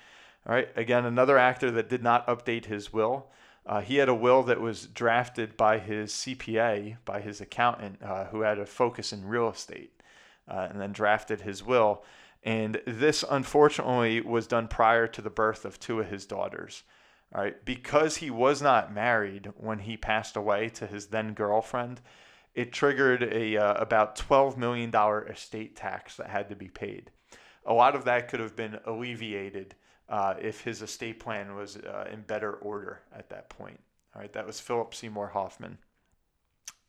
All 0.45 0.53
right, 0.53 0.69
again, 0.75 1.05
another 1.05 1.39
actor 1.39 1.71
that 1.71 1.89
did 1.89 2.03
not 2.03 2.27
update 2.27 2.65
his 2.65 2.93
will. 2.93 3.29
Uh, 3.65 3.83
he 3.83 3.99
had 3.99 4.09
a 4.09 4.15
will 4.15 4.43
that 4.43 4.61
was 4.61 4.89
drafted 4.89 5.57
by 5.57 5.79
his 5.79 6.13
CPA, 6.13 6.97
by 7.05 7.21
his 7.21 7.41
accountant, 7.41 8.03
uh, 8.03 8.25
who 8.25 8.41
had 8.41 8.59
a 8.59 8.67
focus 8.67 9.13
in 9.13 9.25
real 9.25 9.49
estate, 9.49 10.03
uh, 10.49 10.67
and 10.71 10.81
then 10.81 10.91
drafted 10.91 11.43
his 11.43 11.63
will. 11.63 12.03
And 12.43 12.81
this, 12.85 13.25
unfortunately, 13.31 14.21
was 14.23 14.49
done 14.49 14.67
prior 14.67 15.07
to 15.07 15.23
the 15.23 15.31
birth 15.31 15.65
of 15.65 15.79
two 15.79 16.01
of 16.01 16.09
his 16.09 16.27
daughters. 16.27 16.83
All 17.33 17.43
right, 17.43 17.65
because 17.65 18.17
he 18.17 18.31
was 18.31 18.61
not 18.61 18.93
married 18.93 19.53
when 19.57 19.79
he 19.81 19.97
passed 19.97 20.37
away 20.37 20.69
to 20.71 20.89
his 20.89 21.07
then 21.07 21.33
girlfriend, 21.33 22.01
it 22.57 22.73
triggered 22.73 23.23
a 23.23 23.59
uh, 23.59 23.75
about 23.75 24.17
$12 24.17 24.57
million 24.57 24.93
estate 25.31 25.77
tax 25.77 26.17
that 26.17 26.29
had 26.29 26.49
to 26.49 26.57
be 26.57 26.69
paid. 26.69 27.13
A 27.67 27.75
lot 27.75 27.95
of 27.95 28.07
that 28.07 28.29
could 28.29 28.41
have 28.41 28.57
been 28.57 28.79
alleviated 28.87 29.75
uh, 30.09 30.35
if 30.41 30.63
his 30.63 30.81
estate 30.83 31.21
plan 31.21 31.55
was 31.55 31.77
uh, 31.77 32.09
in 32.11 32.23
better 32.23 32.55
order 32.55 33.03
at 33.15 33.29
that 33.29 33.51
point. 33.51 33.79
All 34.15 34.23
right, 34.23 34.33
that 34.33 34.47
was 34.47 34.59
Philip 34.59 34.95
Seymour 34.95 35.29
Hoffman. 35.29 35.79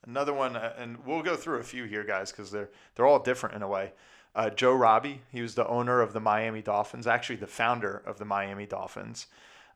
Another 0.05 0.33
one, 0.33 0.55
uh, 0.55 0.73
and 0.77 1.05
we'll 1.05 1.21
go 1.21 1.35
through 1.35 1.59
a 1.59 1.63
few 1.63 1.83
here, 1.83 2.05
guys, 2.05 2.31
because 2.31 2.49
they're 2.49 2.69
they're 2.95 3.05
all 3.05 3.19
different 3.19 3.55
in 3.55 3.61
a 3.61 3.67
way. 3.67 3.91
Uh, 4.33 4.49
Joe 4.49 4.73
Robbie, 4.73 5.23
he 5.31 5.41
was 5.41 5.55
the 5.55 5.67
owner 5.67 5.99
of 5.99 6.13
the 6.13 6.21
Miami 6.21 6.61
Dolphins, 6.61 7.07
actually 7.07 7.37
the 7.37 7.47
founder 7.47 8.03
of 8.05 8.19
the 8.19 8.25
Miami 8.25 8.67
Dolphins. 8.67 9.27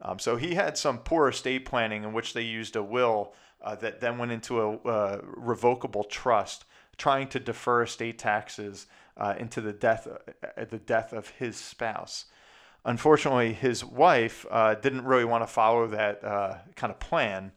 Um, 0.02 0.20
so 0.20 0.38
he 0.38 0.54
had 0.54 0.78
some 0.78 1.00
poor 1.00 1.28
estate 1.28 1.66
planning 1.66 2.04
in 2.04 2.14
which 2.14 2.34
they 2.34 2.44
used 2.44 2.76
a 2.76 2.84
will 2.84 3.34
uh, 3.64 3.76
that 3.76 4.00
then 4.00 4.18
went 4.18 4.32
into 4.32 4.62
a 4.62 4.78
uh, 4.78 5.22
revocable 5.24 6.04
trust, 6.04 6.66
trying 6.98 7.28
to 7.30 7.40
defer 7.40 7.84
estate 7.84 8.18
taxes 8.18 8.88
uh, 9.18 9.36
into 9.38 9.62
the 9.62 9.74
death 9.74 10.08
uh, 10.08 10.66
the 10.66 10.78
death 10.78 11.14
of 11.14 11.30
his 11.30 11.56
spouse. 11.56 12.26
Unfortunately, 12.84 13.54
his 13.54 13.86
wife 13.86 14.46
uh, 14.50 14.74
didn't 14.76 15.06
really 15.06 15.26
want 15.26 15.44
to 15.44 15.48
follow 15.48 15.88
that 15.88 16.24
uh, 16.24 16.58
kind 16.76 16.92
of 16.92 17.00
plan, 17.00 17.52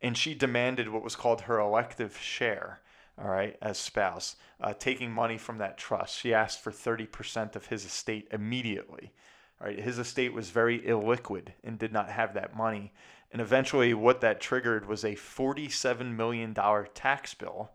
and 0.00 0.16
she 0.16 0.34
demanded 0.34 0.88
what 0.88 1.02
was 1.02 1.16
called 1.16 1.42
her 1.42 1.58
elective 1.58 2.16
share. 2.18 2.80
All 3.18 3.28
right, 3.28 3.54
as 3.60 3.76
spouse, 3.76 4.36
taking 4.78 5.10
money 5.10 5.36
from 5.36 5.58
that 5.58 5.76
trust. 5.76 6.18
She 6.18 6.32
asked 6.32 6.62
for 6.62 6.72
30% 6.72 7.54
of 7.54 7.66
his 7.66 7.84
estate 7.84 8.26
immediately. 8.32 9.12
All 9.60 9.66
right, 9.66 9.78
his 9.78 9.98
estate 9.98 10.32
was 10.32 10.48
very 10.48 10.80
illiquid 10.80 11.48
and 11.62 11.78
did 11.78 11.92
not 11.92 12.08
have 12.08 12.32
that 12.32 12.56
money. 12.56 12.92
And 13.32 13.40
eventually, 13.40 13.94
what 13.94 14.20
that 14.22 14.40
triggered 14.40 14.86
was 14.86 15.04
a 15.04 15.14
$47 15.14 16.16
million 16.16 16.54
tax 16.94 17.34
bill. 17.34 17.70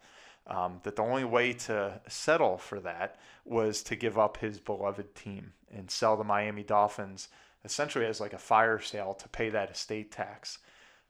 Um, 0.47 0.79
that 0.83 0.95
the 0.95 1.01
only 1.01 1.23
way 1.23 1.53
to 1.53 1.99
settle 2.07 2.59
for 2.59 2.79
that 2.81 3.17
was 3.45 3.81
to 3.81 3.95
give 3.95 4.19
up 4.19 4.37
his 4.37 4.59
beloved 4.59 5.15
team 5.15 5.53
and 5.73 5.89
sell 5.89 6.15
the 6.15 6.23
Miami 6.23 6.61
Dolphins 6.61 7.29
essentially 7.65 8.05
as 8.05 8.21
like 8.21 8.33
a 8.33 8.37
fire 8.37 8.79
sale 8.79 9.15
to 9.15 9.27
pay 9.27 9.49
that 9.49 9.71
estate 9.71 10.11
tax. 10.11 10.59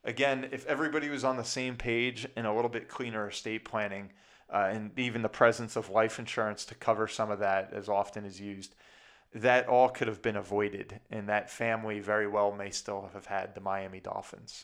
Again, 0.03 0.47
if 0.51 0.65
everybody 0.67 1.09
was 1.09 1.23
on 1.23 1.35
the 1.35 1.43
same 1.43 1.75
page 1.75 2.25
and 2.35 2.47
a 2.47 2.53
little 2.53 2.69
bit 2.69 2.87
cleaner 2.87 3.27
estate 3.27 3.65
planning, 3.65 4.11
uh, 4.51 4.69
and 4.71 4.97
even 4.97 5.21
the 5.21 5.29
presence 5.29 5.75
of 5.75 5.89
life 5.89 6.19
insurance 6.19 6.63
to 6.65 6.75
cover 6.75 7.07
some 7.07 7.31
of 7.31 7.39
that 7.39 7.73
as 7.73 7.89
often 7.89 8.23
as 8.25 8.39
used, 8.39 8.75
that 9.35 9.67
all 9.67 9.89
could 9.89 10.07
have 10.07 10.21
been 10.21 10.37
avoided, 10.37 11.01
and 11.11 11.27
that 11.27 11.49
family 11.49 11.99
very 11.99 12.25
well 12.25 12.53
may 12.53 12.69
still 12.69 13.09
have 13.13 13.25
had 13.25 13.53
the 13.53 13.59
Miami 13.59 13.99
Dolphins. 13.99 14.63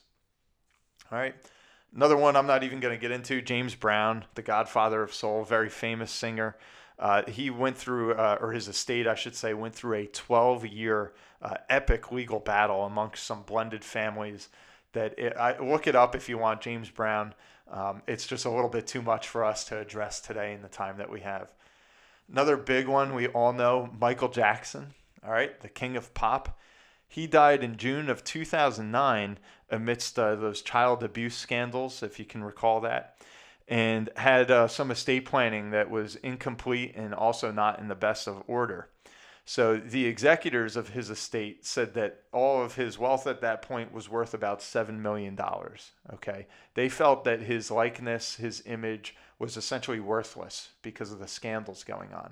All 1.12 1.18
right. 1.18 1.36
Another 1.94 2.16
one 2.16 2.38
I'm 2.38 2.48
not 2.48 2.64
even 2.64 2.80
going 2.80 2.98
to 2.98 3.02
get 3.02 3.12
into 3.12 3.42
James 3.42 3.76
Brown, 3.76 4.24
the 4.36 4.42
godfather 4.42 5.04
of 5.04 5.14
soul, 5.14 5.44
very 5.44 5.68
famous 5.68 6.10
singer. 6.10 6.56
Uh, 6.98 7.24
he 7.30 7.50
went 7.50 7.78
through, 7.78 8.14
uh, 8.14 8.38
or 8.40 8.54
his 8.54 8.70
estate, 8.70 9.08
I 9.08 9.16
should 9.16 9.36
say, 9.36 9.54
went 9.54 9.76
through 9.76 9.96
a 9.96 10.06
12 10.06 10.66
year 10.68 11.12
uh, 11.42 11.56
epic 11.70 12.14
legal 12.14 12.40
battle 12.40 12.86
amongst 12.86 13.26
some 13.26 13.44
blended 13.44 13.84
families. 13.84 14.48
That 14.94 15.20
it, 15.20 15.36
I, 15.36 15.60
look 15.60 15.86
it 15.86 15.96
up 15.96 16.16
if 16.16 16.30
you 16.30 16.38
want, 16.38 16.62
James 16.62 16.90
Brown. 16.90 17.34
Um, 17.70 18.04
it's 18.08 18.26
just 18.26 18.46
a 18.46 18.50
little 18.50 18.70
bit 18.70 18.88
too 18.88 19.02
much 19.02 19.28
for 19.28 19.44
us 19.44 19.66
to 19.66 19.80
address 19.80 20.22
today 20.22 20.54
in 20.54 20.62
the 20.62 20.70
time 20.70 20.98
that 20.98 21.10
we 21.10 21.22
have. 21.22 21.52
Another 22.32 22.56
big 22.56 22.88
one 22.88 23.14
we 23.14 23.28
all 23.28 23.52
know 23.52 23.90
Michael 24.00 24.30
Jackson, 24.30 24.94
all 25.26 25.32
right, 25.32 25.60
the 25.60 25.68
king 25.68 25.98
of 25.98 26.14
pop. 26.14 26.58
He 27.06 27.28
died 27.28 27.62
in 27.62 27.76
June 27.76 28.10
of 28.10 28.24
2009 28.24 29.38
amidst 29.70 30.18
uh, 30.18 30.36
those 30.36 30.62
child 30.62 31.04
abuse 31.04 31.36
scandals, 31.36 32.02
if 32.02 32.20
you 32.20 32.26
can 32.26 32.42
recall 32.42 32.80
that, 32.82 33.18
and 33.68 34.10
had 34.16 34.50
uh, 34.50 34.70
some 34.70 34.92
estate 34.92 35.26
planning 35.26 35.72
that 35.72 35.90
was 35.90 36.16
incomplete 36.18 36.94
and 36.96 37.14
also 37.14 37.52
not 37.52 37.80
in 37.80 37.90
the 37.90 37.96
best 37.96 38.28
of 38.28 38.44
order. 38.48 38.88
So 39.52 39.76
the 39.76 40.06
executors 40.06 40.78
of 40.78 40.92
his 40.92 41.10
estate 41.10 41.66
said 41.66 41.94
that 41.96 42.22
all 42.32 42.64
of 42.64 42.76
his 42.76 42.98
wealth 42.98 43.28
at 43.28 43.42
that 43.42 43.62
point 43.62 43.92
was 43.92 44.08
worth 44.08 44.34
about 44.34 44.62
seven 44.62 45.02
million 45.02 45.36
dollars. 45.36 45.92
Okay, 46.14 46.48
they 46.74 46.88
felt 46.88 47.26
that 47.26 47.42
his 47.42 47.70
likeness, 47.70 48.36
his 48.36 48.64
image, 48.66 49.14
was 49.40 49.58
essentially 49.58 50.00
worthless 50.00 50.70
because 50.82 51.12
of 51.12 51.20
the 51.20 51.28
scandals 51.28 51.84
going 51.84 52.14
on. 52.14 52.32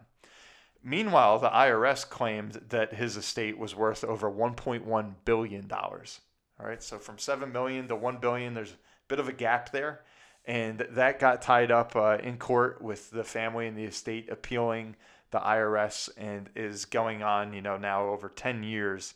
Meanwhile, 0.82 1.40
the 1.40 1.50
IRS 1.50 2.10
claimed 2.10 2.62
that 2.70 2.94
his 2.94 3.18
estate 3.18 3.58
was 3.58 3.76
worth 3.76 4.06
over 4.06 4.32
1.1 4.32 5.14
billion 5.26 5.68
dollars. 5.68 6.22
All 6.58 6.68
right, 6.68 6.82
so 6.82 7.00
from 7.00 7.18
7 7.18 7.52
million 7.52 7.90
to 7.90 7.98
1 7.98 8.20
billion, 8.20 8.54
there's 8.54 8.72
a 8.72 9.10
bit 9.10 9.20
of 9.20 9.28
a 9.28 9.34
gap 9.34 9.74
there, 9.74 10.04
and 10.46 10.88
that 10.92 11.20
got 11.20 11.42
tied 11.42 11.70
up 11.70 11.98
uh, 11.98 12.18
in 12.24 12.38
court 12.38 12.82
with 12.82 13.12
the 13.12 13.26
family 13.26 13.68
and 13.68 13.78
the 13.78 13.84
estate 13.84 14.30
appealing 14.30 14.96
the 15.32 15.40
IRS 15.40 16.10
and 16.18 16.50
is 16.56 16.86
going 16.86 17.24
on, 17.24 17.54
you 17.54 17.62
know, 17.62 17.78
now 17.78 18.08
over 18.08 18.30
10 18.30 18.64
years, 18.64 19.14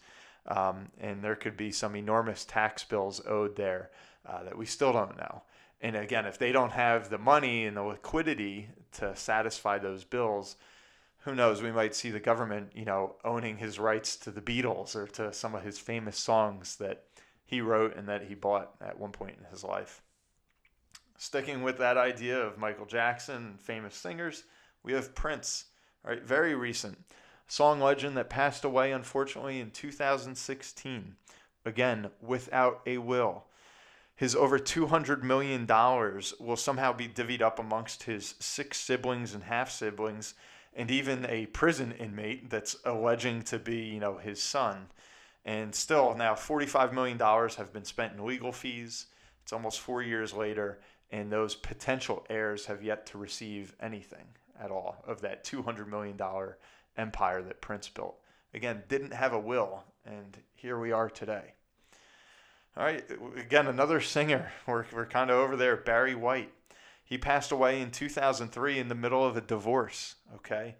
um, 0.47 0.89
and 0.99 1.23
there 1.23 1.35
could 1.35 1.57
be 1.57 1.71
some 1.71 1.95
enormous 1.95 2.45
tax 2.45 2.83
bills 2.83 3.21
owed 3.25 3.55
there 3.55 3.89
uh, 4.25 4.43
that 4.43 4.57
we 4.57 4.65
still 4.65 4.93
don't 4.93 5.17
know. 5.17 5.43
And 5.81 5.95
again, 5.95 6.25
if 6.25 6.37
they 6.37 6.51
don't 6.51 6.71
have 6.71 7.09
the 7.09 7.17
money 7.17 7.65
and 7.65 7.75
the 7.75 7.83
liquidity 7.83 8.69
to 8.93 9.15
satisfy 9.15 9.79
those 9.79 10.03
bills, 10.03 10.55
who 11.19 11.35
knows? 11.35 11.61
We 11.61 11.71
might 11.71 11.95
see 11.95 12.09
the 12.09 12.19
government, 12.19 12.71
you 12.75 12.85
know, 12.85 13.15
owning 13.23 13.57
his 13.57 13.79
rights 13.79 14.17
to 14.17 14.31
the 14.31 14.41
Beatles 14.41 14.95
or 14.95 15.07
to 15.07 15.31
some 15.31 15.55
of 15.55 15.63
his 15.63 15.79
famous 15.79 16.17
songs 16.17 16.75
that 16.77 17.05
he 17.45 17.61
wrote 17.61 17.95
and 17.95 18.07
that 18.09 18.23
he 18.23 18.35
bought 18.35 18.71
at 18.81 18.99
one 18.99 19.11
point 19.11 19.37
in 19.39 19.45
his 19.49 19.63
life. 19.63 20.01
Sticking 21.17 21.63
with 21.63 21.77
that 21.77 21.97
idea 21.97 22.37
of 22.37 22.57
Michael 22.57 22.85
Jackson 22.85 23.35
and 23.35 23.59
famous 23.59 23.95
singers, 23.95 24.43
we 24.83 24.91
have 24.93 25.15
Prince, 25.15 25.65
right? 26.03 26.23
Very 26.23 26.55
recent. 26.55 26.97
Song 27.47 27.79
legend 27.79 28.17
that 28.17 28.29
passed 28.29 28.63
away, 28.63 28.91
unfortunately, 28.91 29.59
in 29.59 29.71
2016. 29.71 31.15
Again, 31.65 32.09
without 32.21 32.81
a 32.85 32.97
will. 32.97 33.45
His 34.15 34.35
over 34.35 34.59
$200 34.59 35.23
million 35.23 35.65
will 36.39 36.55
somehow 36.55 36.93
be 36.93 37.07
divvied 37.07 37.41
up 37.41 37.59
amongst 37.59 38.03
his 38.03 38.35
six 38.39 38.79
siblings 38.79 39.33
and 39.33 39.43
half 39.43 39.71
siblings 39.71 40.33
and 40.75 40.89
even 40.89 41.25
a 41.27 41.45
prison 41.47 41.91
inmate 41.91 42.49
that's 42.49 42.75
alleging 42.85 43.41
to 43.43 43.59
be, 43.59 43.77
you 43.77 43.99
know, 43.99 44.17
his 44.17 44.41
son. 44.41 44.87
And 45.45 45.73
still, 45.75 46.15
now 46.15 46.33
$45 46.33 46.93
million 46.93 47.19
have 47.19 47.73
been 47.73 47.85
spent 47.85 48.13
in 48.13 48.25
legal 48.25 48.51
fees. 48.51 49.07
It's 49.43 49.53
almost 49.53 49.79
four 49.79 50.01
years 50.01 50.33
later, 50.33 50.79
and 51.11 51.31
those 51.31 51.53
potential 51.53 52.25
heirs 52.29 52.65
have 52.67 52.81
yet 52.81 53.05
to 53.07 53.17
receive 53.17 53.75
anything 53.81 54.25
at 54.63 54.71
all 54.71 55.03
of 55.05 55.21
that 55.21 55.43
$200 55.43 55.87
million 55.87 56.19
empire 56.97 57.41
that 57.41 57.61
Prince 57.61 57.89
built. 57.89 58.15
Again, 58.53 58.83
didn't 58.87 59.13
have 59.13 59.33
a 59.33 59.39
will, 59.39 59.83
and 60.05 60.37
here 60.55 60.79
we 60.79 60.91
are 60.91 61.09
today. 61.09 61.53
All 62.77 62.83
right, 62.83 63.03
again, 63.37 63.67
another 63.67 64.01
singer. 64.01 64.51
We're, 64.65 64.85
we're 64.93 65.05
kind 65.05 65.29
of 65.29 65.37
over 65.37 65.55
there, 65.55 65.77
Barry 65.77 66.15
White. 66.15 66.51
He 67.03 67.17
passed 67.17 67.51
away 67.51 67.81
in 67.81 67.91
2003 67.91 68.79
in 68.79 68.87
the 68.87 68.95
middle 68.95 69.25
of 69.25 69.37
a 69.37 69.41
divorce, 69.41 70.15
okay? 70.35 70.75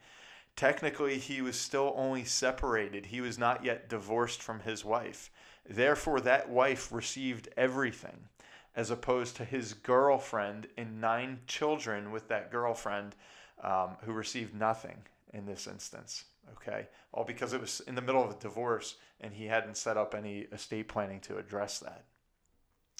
Technically, 0.55 1.17
he 1.17 1.41
was 1.41 1.59
still 1.59 1.93
only 1.95 2.23
separated. 2.23 3.07
He 3.07 3.21
was 3.21 3.37
not 3.37 3.65
yet 3.65 3.89
divorced 3.89 4.41
from 4.41 4.61
his 4.61 4.85
wife. 4.85 5.29
Therefore, 5.67 6.21
that 6.21 6.49
wife 6.49 6.91
received 6.91 7.49
everything, 7.57 8.29
as 8.75 8.91
opposed 8.91 9.35
to 9.35 9.45
his 9.45 9.73
girlfriend 9.73 10.67
and 10.77 11.01
nine 11.01 11.41
children 11.47 12.11
with 12.11 12.27
that 12.29 12.51
girlfriend 12.51 13.15
um, 13.63 13.97
who 14.05 14.11
received 14.11 14.53
nothing 14.53 14.97
in 15.33 15.45
this 15.45 15.65
instance. 15.67 16.25
Okay, 16.57 16.87
all 17.13 17.23
because 17.23 17.53
it 17.53 17.61
was 17.61 17.81
in 17.87 17.95
the 17.95 18.01
middle 18.01 18.23
of 18.23 18.31
a 18.31 18.39
divorce 18.39 18.95
and 19.21 19.33
he 19.33 19.45
hadn't 19.45 19.77
set 19.77 19.95
up 19.95 20.13
any 20.13 20.39
estate 20.51 20.89
planning 20.89 21.21
to 21.21 21.37
address 21.37 21.79
that. 21.79 22.03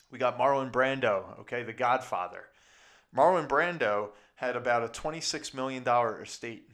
We 0.10 0.17
got 0.17 0.39
Marlon 0.39 0.71
Brando, 0.71 1.39
okay, 1.41 1.63
the 1.63 1.73
Godfather. 1.73 2.45
Marlon 3.15 3.47
Brando 3.47 4.10
had 4.36 4.56
about 4.56 4.84
a 4.84 4.88
$26 4.88 5.54
million 5.54 5.88
estate, 6.21 6.69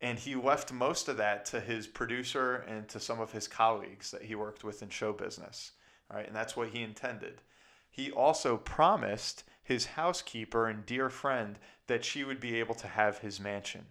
and 0.00 0.18
he 0.18 0.34
left 0.34 0.72
most 0.72 1.08
of 1.08 1.18
that 1.18 1.44
to 1.46 1.60
his 1.60 1.86
producer 1.86 2.64
and 2.66 2.88
to 2.88 2.98
some 2.98 3.20
of 3.20 3.32
his 3.32 3.46
colleagues 3.46 4.10
that 4.10 4.22
he 4.22 4.34
worked 4.34 4.64
with 4.64 4.82
in 4.82 4.88
show 4.88 5.12
business. 5.12 5.72
All 6.10 6.16
right, 6.16 6.26
and 6.26 6.34
that's 6.34 6.56
what 6.56 6.68
he 6.68 6.82
intended. 6.82 7.42
He 7.90 8.10
also 8.10 8.56
promised 8.56 9.44
his 9.62 9.86
housekeeper 9.86 10.68
and 10.68 10.86
dear 10.86 11.10
friend 11.10 11.58
that 11.86 12.04
she 12.04 12.24
would 12.24 12.40
be 12.40 12.58
able 12.58 12.74
to 12.76 12.88
have 12.88 13.18
his 13.18 13.40
mansion. 13.40 13.86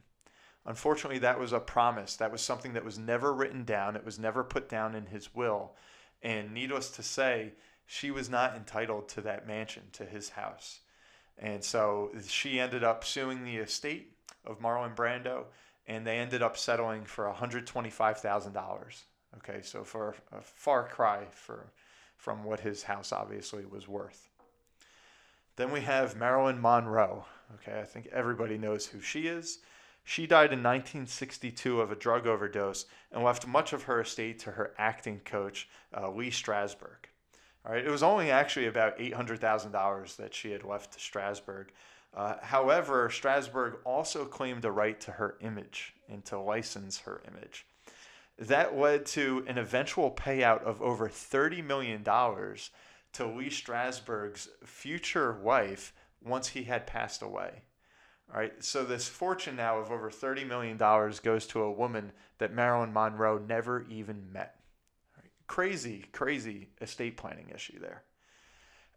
Unfortunately, 0.65 1.19
that 1.19 1.39
was 1.39 1.53
a 1.53 1.59
promise. 1.59 2.15
That 2.15 2.31
was 2.31 2.41
something 2.41 2.73
that 2.73 2.85
was 2.85 2.97
never 2.97 3.33
written 3.33 3.63
down. 3.63 3.95
It 3.95 4.05
was 4.05 4.17
never 4.17 4.43
put 4.43 4.67
down 4.67 4.95
in 4.95 5.05
his 5.05 5.35
will. 5.35 5.73
And 6.23 6.53
needless 6.53 6.89
to 6.91 7.03
say, 7.03 7.53
she 7.85 8.09
was 8.09 8.29
not 8.29 8.55
entitled 8.55 9.07
to 9.09 9.21
that 9.21 9.47
mansion, 9.47 9.83
to 9.93 10.05
his 10.05 10.29
house. 10.29 10.79
And 11.37 11.63
so 11.63 12.11
she 12.27 12.59
ended 12.59 12.83
up 12.83 13.03
suing 13.03 13.43
the 13.43 13.57
estate 13.57 14.13
of 14.45 14.59
Marlon 14.59 14.95
Brando, 14.95 15.45
and 15.87 16.05
they 16.05 16.17
ended 16.17 16.41
up 16.41 16.57
settling 16.57 17.05
for 17.05 17.31
$125,000. 17.31 19.03
Okay, 19.37 19.61
so 19.61 19.83
for 19.83 20.15
a 20.31 20.41
far 20.41 20.87
cry 20.87 21.25
for, 21.29 21.71
from 22.17 22.43
what 22.43 22.61
his 22.61 22.83
house 22.83 23.11
obviously 23.11 23.65
was 23.65 23.87
worth. 23.87 24.29
Then 25.57 25.71
we 25.71 25.81
have 25.81 26.15
Marilyn 26.15 26.59
Monroe. 26.59 27.25
Okay, 27.53 27.79
I 27.79 27.83
think 27.83 28.07
everybody 28.11 28.57
knows 28.57 28.87
who 28.87 28.99
she 28.99 29.27
is. 29.27 29.59
She 30.03 30.27
died 30.27 30.53
in 30.53 30.59
1962 30.59 31.81
of 31.81 31.91
a 31.91 31.95
drug 31.95 32.27
overdose 32.27 32.85
and 33.11 33.23
left 33.23 33.47
much 33.47 33.73
of 33.73 33.83
her 33.83 34.01
estate 34.01 34.39
to 34.39 34.51
her 34.51 34.73
acting 34.77 35.19
coach, 35.25 35.67
uh, 35.95 36.11
Lee 36.11 36.29
Strasberg. 36.29 37.09
All 37.65 37.73
right, 37.73 37.83
it 37.83 37.89
was 37.89 38.03
only 38.03 38.29
actually 38.29 38.67
about 38.67 38.99
$800,000 38.99 40.15
that 40.17 40.33
she 40.33 40.51
had 40.51 40.63
left 40.63 40.93
to 40.93 40.99
Strasberg. 40.99 41.67
Uh, 42.13 42.35
however, 42.41 43.09
Strasberg 43.09 43.77
also 43.83 44.25
claimed 44.25 44.63
a 44.63 44.71
right 44.71 44.99
to 45.01 45.11
her 45.11 45.37
image 45.41 45.95
and 46.07 46.23
to 46.25 46.39
license 46.39 46.99
her 46.99 47.21
image. 47.27 47.65
That 48.37 48.77
led 48.77 49.07
to 49.07 49.43
an 49.47 49.57
eventual 49.57 50.11
payout 50.11 50.61
of 50.63 50.81
over 50.81 51.09
$30 51.09 51.63
million 51.63 52.03
to 52.03 53.25
Lee 53.25 53.49
Strasberg's 53.49 54.49
future 54.63 55.33
wife 55.33 55.93
once 56.25 56.49
he 56.49 56.63
had 56.63 56.87
passed 56.87 57.21
away. 57.21 57.63
All 58.33 58.39
right, 58.39 58.63
so 58.63 58.83
this 58.83 59.07
fortune 59.07 59.55
now 59.55 59.77
of 59.77 59.91
over 59.91 60.09
$30 60.09 60.47
million 60.47 60.77
goes 60.77 61.45
to 61.47 61.61
a 61.61 61.71
woman 61.71 62.11
that 62.39 62.53
Marilyn 62.53 62.91
Monroe 62.91 63.37
never 63.37 63.85
even 63.89 64.31
met 64.33 64.59
crazy, 65.47 66.05
crazy 66.11 66.69
estate 66.81 67.17
planning 67.17 67.51
issue 67.53 67.79
there. 67.79 68.03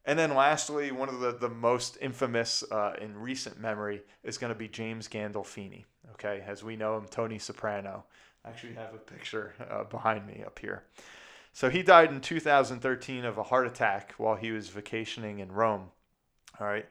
And 0.05 0.19
then 0.19 0.35
lastly, 0.35 0.91
one 0.91 1.09
of 1.09 1.21
the, 1.21 1.33
the 1.33 1.51
most 1.51 1.99
infamous 2.01 2.65
uh, 2.71 2.95
in 3.01 3.17
recent 3.17 3.61
memory 3.61 4.03
is 4.23 4.39
going 4.39 4.53
to 4.53 4.59
be 4.59 4.69
James 4.69 5.09
Gandolfini. 5.09 5.85
Okay, 6.13 6.43
as 6.47 6.65
we 6.65 6.77
know 6.77 6.97
him, 6.97 7.07
Tony 7.11 7.39
Soprano. 7.39 8.05
I 8.45 8.49
actually 8.49 8.75
have 8.75 8.95
a 8.95 8.99
picture 8.99 9.53
uh, 9.71 9.85
behind 9.85 10.27
me 10.27 10.43
up 10.47 10.59
here. 10.59 10.85
So 11.53 11.69
he 11.69 11.83
died 11.83 12.11
in 12.11 12.21
2013 12.21 13.25
of 13.25 13.37
a 13.37 13.43
heart 13.43 13.67
attack 13.67 14.15
while 14.17 14.37
he 14.37 14.51
was 14.51 14.69
vacationing 14.69 15.41
in 15.41 15.53
Rome. 15.53 15.91
All 16.59 16.67
right, 16.67 16.87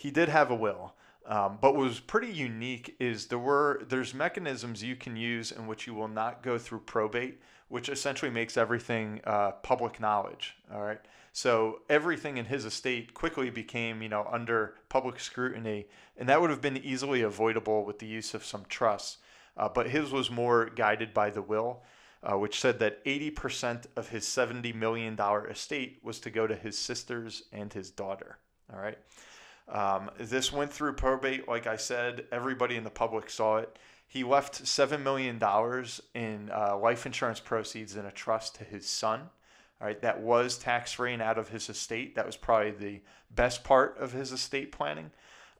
he 0.00 0.10
did 0.10 0.30
have 0.30 0.50
a 0.50 0.54
will. 0.54 0.94
Um, 1.26 1.58
but 1.60 1.74
what 1.74 1.84
was 1.84 2.00
pretty 2.00 2.32
unique 2.32 2.96
is 2.98 3.26
there 3.26 3.38
were 3.38 3.82
there's 3.86 4.14
mechanisms 4.14 4.82
you 4.82 4.96
can 4.96 5.14
use 5.14 5.52
in 5.52 5.66
which 5.66 5.86
you 5.86 5.92
will 5.92 6.08
not 6.08 6.42
go 6.42 6.56
through 6.56 6.80
probate, 6.80 7.42
which 7.68 7.90
essentially 7.90 8.30
makes 8.30 8.56
everything 8.56 9.20
uh, 9.24 9.50
public 9.62 10.00
knowledge. 10.00 10.56
All 10.72 10.80
right, 10.80 11.00
so 11.34 11.82
everything 11.90 12.38
in 12.38 12.46
his 12.46 12.64
estate 12.64 13.12
quickly 13.12 13.50
became 13.50 14.00
you 14.02 14.08
know 14.08 14.26
under 14.32 14.76
public 14.88 15.20
scrutiny, 15.20 15.86
and 16.16 16.26
that 16.30 16.40
would 16.40 16.48
have 16.48 16.62
been 16.62 16.78
easily 16.78 17.20
avoidable 17.20 17.84
with 17.84 17.98
the 17.98 18.06
use 18.06 18.32
of 18.32 18.42
some 18.42 18.64
trusts. 18.70 19.18
Uh, 19.56 19.68
but 19.68 19.90
his 19.90 20.10
was 20.10 20.30
more 20.30 20.70
guided 20.70 21.12
by 21.12 21.28
the 21.28 21.42
will, 21.42 21.82
uh, 22.22 22.38
which 22.38 22.58
said 22.58 22.78
that 22.78 23.04
80% 23.04 23.86
of 23.96 24.08
his 24.08 24.24
$70 24.24 24.74
million 24.74 25.18
estate 25.50 25.98
was 26.02 26.18
to 26.20 26.30
go 26.30 26.46
to 26.46 26.54
his 26.54 26.78
sisters 26.78 27.42
and 27.52 27.70
his 27.72 27.90
daughter. 27.90 28.38
All 28.72 28.80
right. 28.80 28.96
Um, 29.70 30.10
this 30.18 30.52
went 30.52 30.72
through 30.72 30.94
probate, 30.94 31.48
like 31.48 31.66
I 31.66 31.76
said. 31.76 32.26
Everybody 32.32 32.76
in 32.76 32.84
the 32.84 32.90
public 32.90 33.30
saw 33.30 33.58
it. 33.58 33.78
He 34.06 34.24
left 34.24 34.64
$7 34.64 35.02
million 35.02 35.40
in 36.14 36.50
uh, 36.50 36.76
life 36.76 37.06
insurance 37.06 37.38
proceeds 37.38 37.94
in 37.94 38.06
a 38.06 38.10
trust 38.10 38.56
to 38.56 38.64
his 38.64 38.86
son. 38.86 39.30
All 39.80 39.86
right, 39.86 40.02
that 40.02 40.20
was 40.20 40.58
tax 40.58 40.92
free 40.92 41.12
and 41.12 41.22
out 41.22 41.38
of 41.38 41.48
his 41.48 41.68
estate. 41.68 42.16
That 42.16 42.26
was 42.26 42.36
probably 42.36 42.72
the 42.72 43.00
best 43.30 43.62
part 43.62 43.96
of 43.98 44.12
his 44.12 44.32
estate 44.32 44.72
planning. 44.72 45.10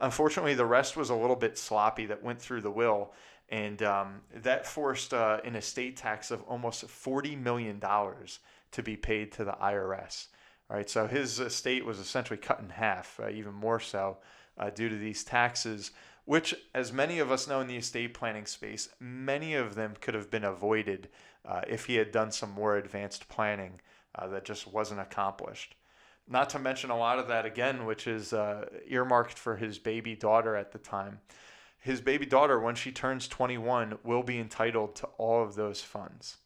Unfortunately, 0.01 0.55
the 0.55 0.67
rest 0.67 0.97
was 0.97 1.11
a 1.11 1.15
little 1.15 1.37
bit 1.37 1.57
sloppy 1.57 2.07
that 2.07 2.23
went 2.23 2.41
through 2.41 2.63
the 2.63 2.71
will, 2.71 3.13
and 3.51 3.83
um, 3.83 4.21
that 4.35 4.67
forced 4.67 5.15
uh, 5.15 5.41
an 5.45 5.55
estate 5.55 5.97
tax 5.97 6.31
of 6.31 6.43
almost 6.43 6.87
$40 6.87 7.41
million 7.41 7.81
to 7.81 8.83
be 8.83 8.97
paid 8.97 9.33
to 9.33 9.45
the 9.45 9.57
IRS. 9.63 10.27
Right, 10.71 10.89
so 10.89 11.09
his 11.09 11.41
estate 11.41 11.85
was 11.85 11.99
essentially 11.99 12.37
cut 12.37 12.61
in 12.61 12.69
half, 12.69 13.19
uh, 13.19 13.29
even 13.29 13.53
more 13.53 13.81
so, 13.81 14.19
uh, 14.57 14.71
due 14.71 14.89
to 14.89 14.95
these 14.95 15.25
taxes, 15.25 15.91
which, 16.27 16.55
as 16.73 16.93
many 16.93 17.19
of 17.19 17.33
us 17.33 17.49
know 17.49 17.61
in 17.61 17.67
the 17.67 17.77
estate 17.77 18.15
planning 18.15 18.47
space, 18.47 18.89
many 19.01 19.55
of 19.55 19.75
them 19.75 19.95
could 20.01 20.15
have 20.15 20.31
been 20.31 20.45
avoided 20.45 21.09
uh, 21.45 21.63
if 21.67 21.87
he 21.87 21.97
had 21.97 22.13
done 22.13 22.31
some 22.31 22.53
more 22.53 22.77
advanced 22.77 23.29
planning 23.29 23.81
uh, 24.15 24.29
that 24.29 24.45
just 24.45 24.73
wasn't 24.73 25.01
accomplished. 25.01 25.75
Not 26.29 26.51
to 26.51 26.61
mention 26.61 26.91
a 26.91 26.97
lot 26.97 27.19
of 27.19 27.27
that 27.27 27.47
again, 27.47 27.85
which 27.85 28.07
is 28.07 28.33
uh, 28.33 28.67
earmarked 28.87 29.37
for 29.37 29.57
his 29.57 29.77
baby 29.81 30.15
daughter 30.15 30.55
at 30.55 30.71
the 30.71 30.79
time. 30.79 31.19
His 31.81 32.01
baby 32.01 32.27
daughter, 32.27 32.61
when 32.61 32.77
she 32.77 32.93
turns 32.93 33.27
21, 33.27 33.99
will 34.05 34.23
be 34.23 34.39
entitled 34.39 34.95
to 34.97 35.07
all 35.19 35.43
of 35.43 35.57
those 35.57 35.81
funds. 35.81 36.37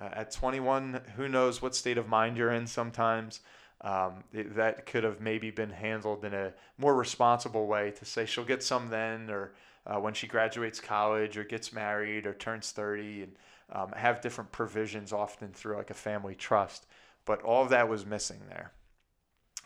Uh, 0.00 0.08
at 0.12 0.30
21, 0.30 1.00
who 1.16 1.28
knows 1.28 1.60
what 1.60 1.74
state 1.74 1.98
of 1.98 2.08
mind 2.08 2.36
you're 2.36 2.52
in 2.52 2.66
sometimes. 2.66 3.40
Um, 3.82 4.24
it, 4.32 4.56
that 4.56 4.86
could 4.86 5.04
have 5.04 5.20
maybe 5.20 5.50
been 5.50 5.70
handled 5.70 6.24
in 6.24 6.34
a 6.34 6.52
more 6.78 6.94
responsible 6.94 7.66
way 7.66 7.92
to 7.92 8.04
say 8.04 8.26
she'll 8.26 8.44
get 8.44 8.62
some 8.62 8.88
then 8.88 9.30
or 9.30 9.52
uh, 9.86 9.98
when 9.98 10.12
she 10.12 10.26
graduates 10.26 10.80
college 10.80 11.38
or 11.38 11.44
gets 11.44 11.72
married 11.72 12.26
or 12.26 12.34
turns 12.34 12.72
30 12.72 13.22
and 13.22 13.32
um, 13.72 13.92
have 13.92 14.20
different 14.20 14.52
provisions 14.52 15.12
often 15.12 15.52
through 15.52 15.76
like 15.76 15.90
a 15.90 15.94
family 15.94 16.34
trust. 16.34 16.86
But 17.24 17.42
all 17.42 17.62
of 17.62 17.70
that 17.70 17.88
was 17.88 18.04
missing 18.04 18.40
there. 18.48 18.72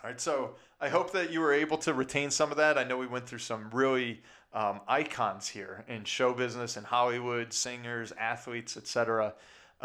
All 0.03 0.11
right, 0.11 0.21
so 0.21 0.57
I 0.81 0.89
hope 0.89 1.13
that 1.13 1.33
you 1.33 1.41
were 1.41 1.53
able 1.53 1.79
to 1.79 1.95
retain 1.95 2.31
some 2.31 2.51
of 2.51 2.57
that. 2.59 2.77
I 2.77 2.85
know 2.85 2.99
we 2.99 3.07
went 3.07 3.27
through 3.27 3.39
some 3.39 3.71
really 3.73 4.23
um, 4.53 4.81
icons 4.87 5.49
here 5.49 5.85
in 5.89 6.05
show 6.05 6.35
business 6.35 6.77
and 6.77 6.87
Hollywood, 6.87 7.53
singers, 7.53 8.13
athletes, 8.19 8.77
etc 8.77 9.35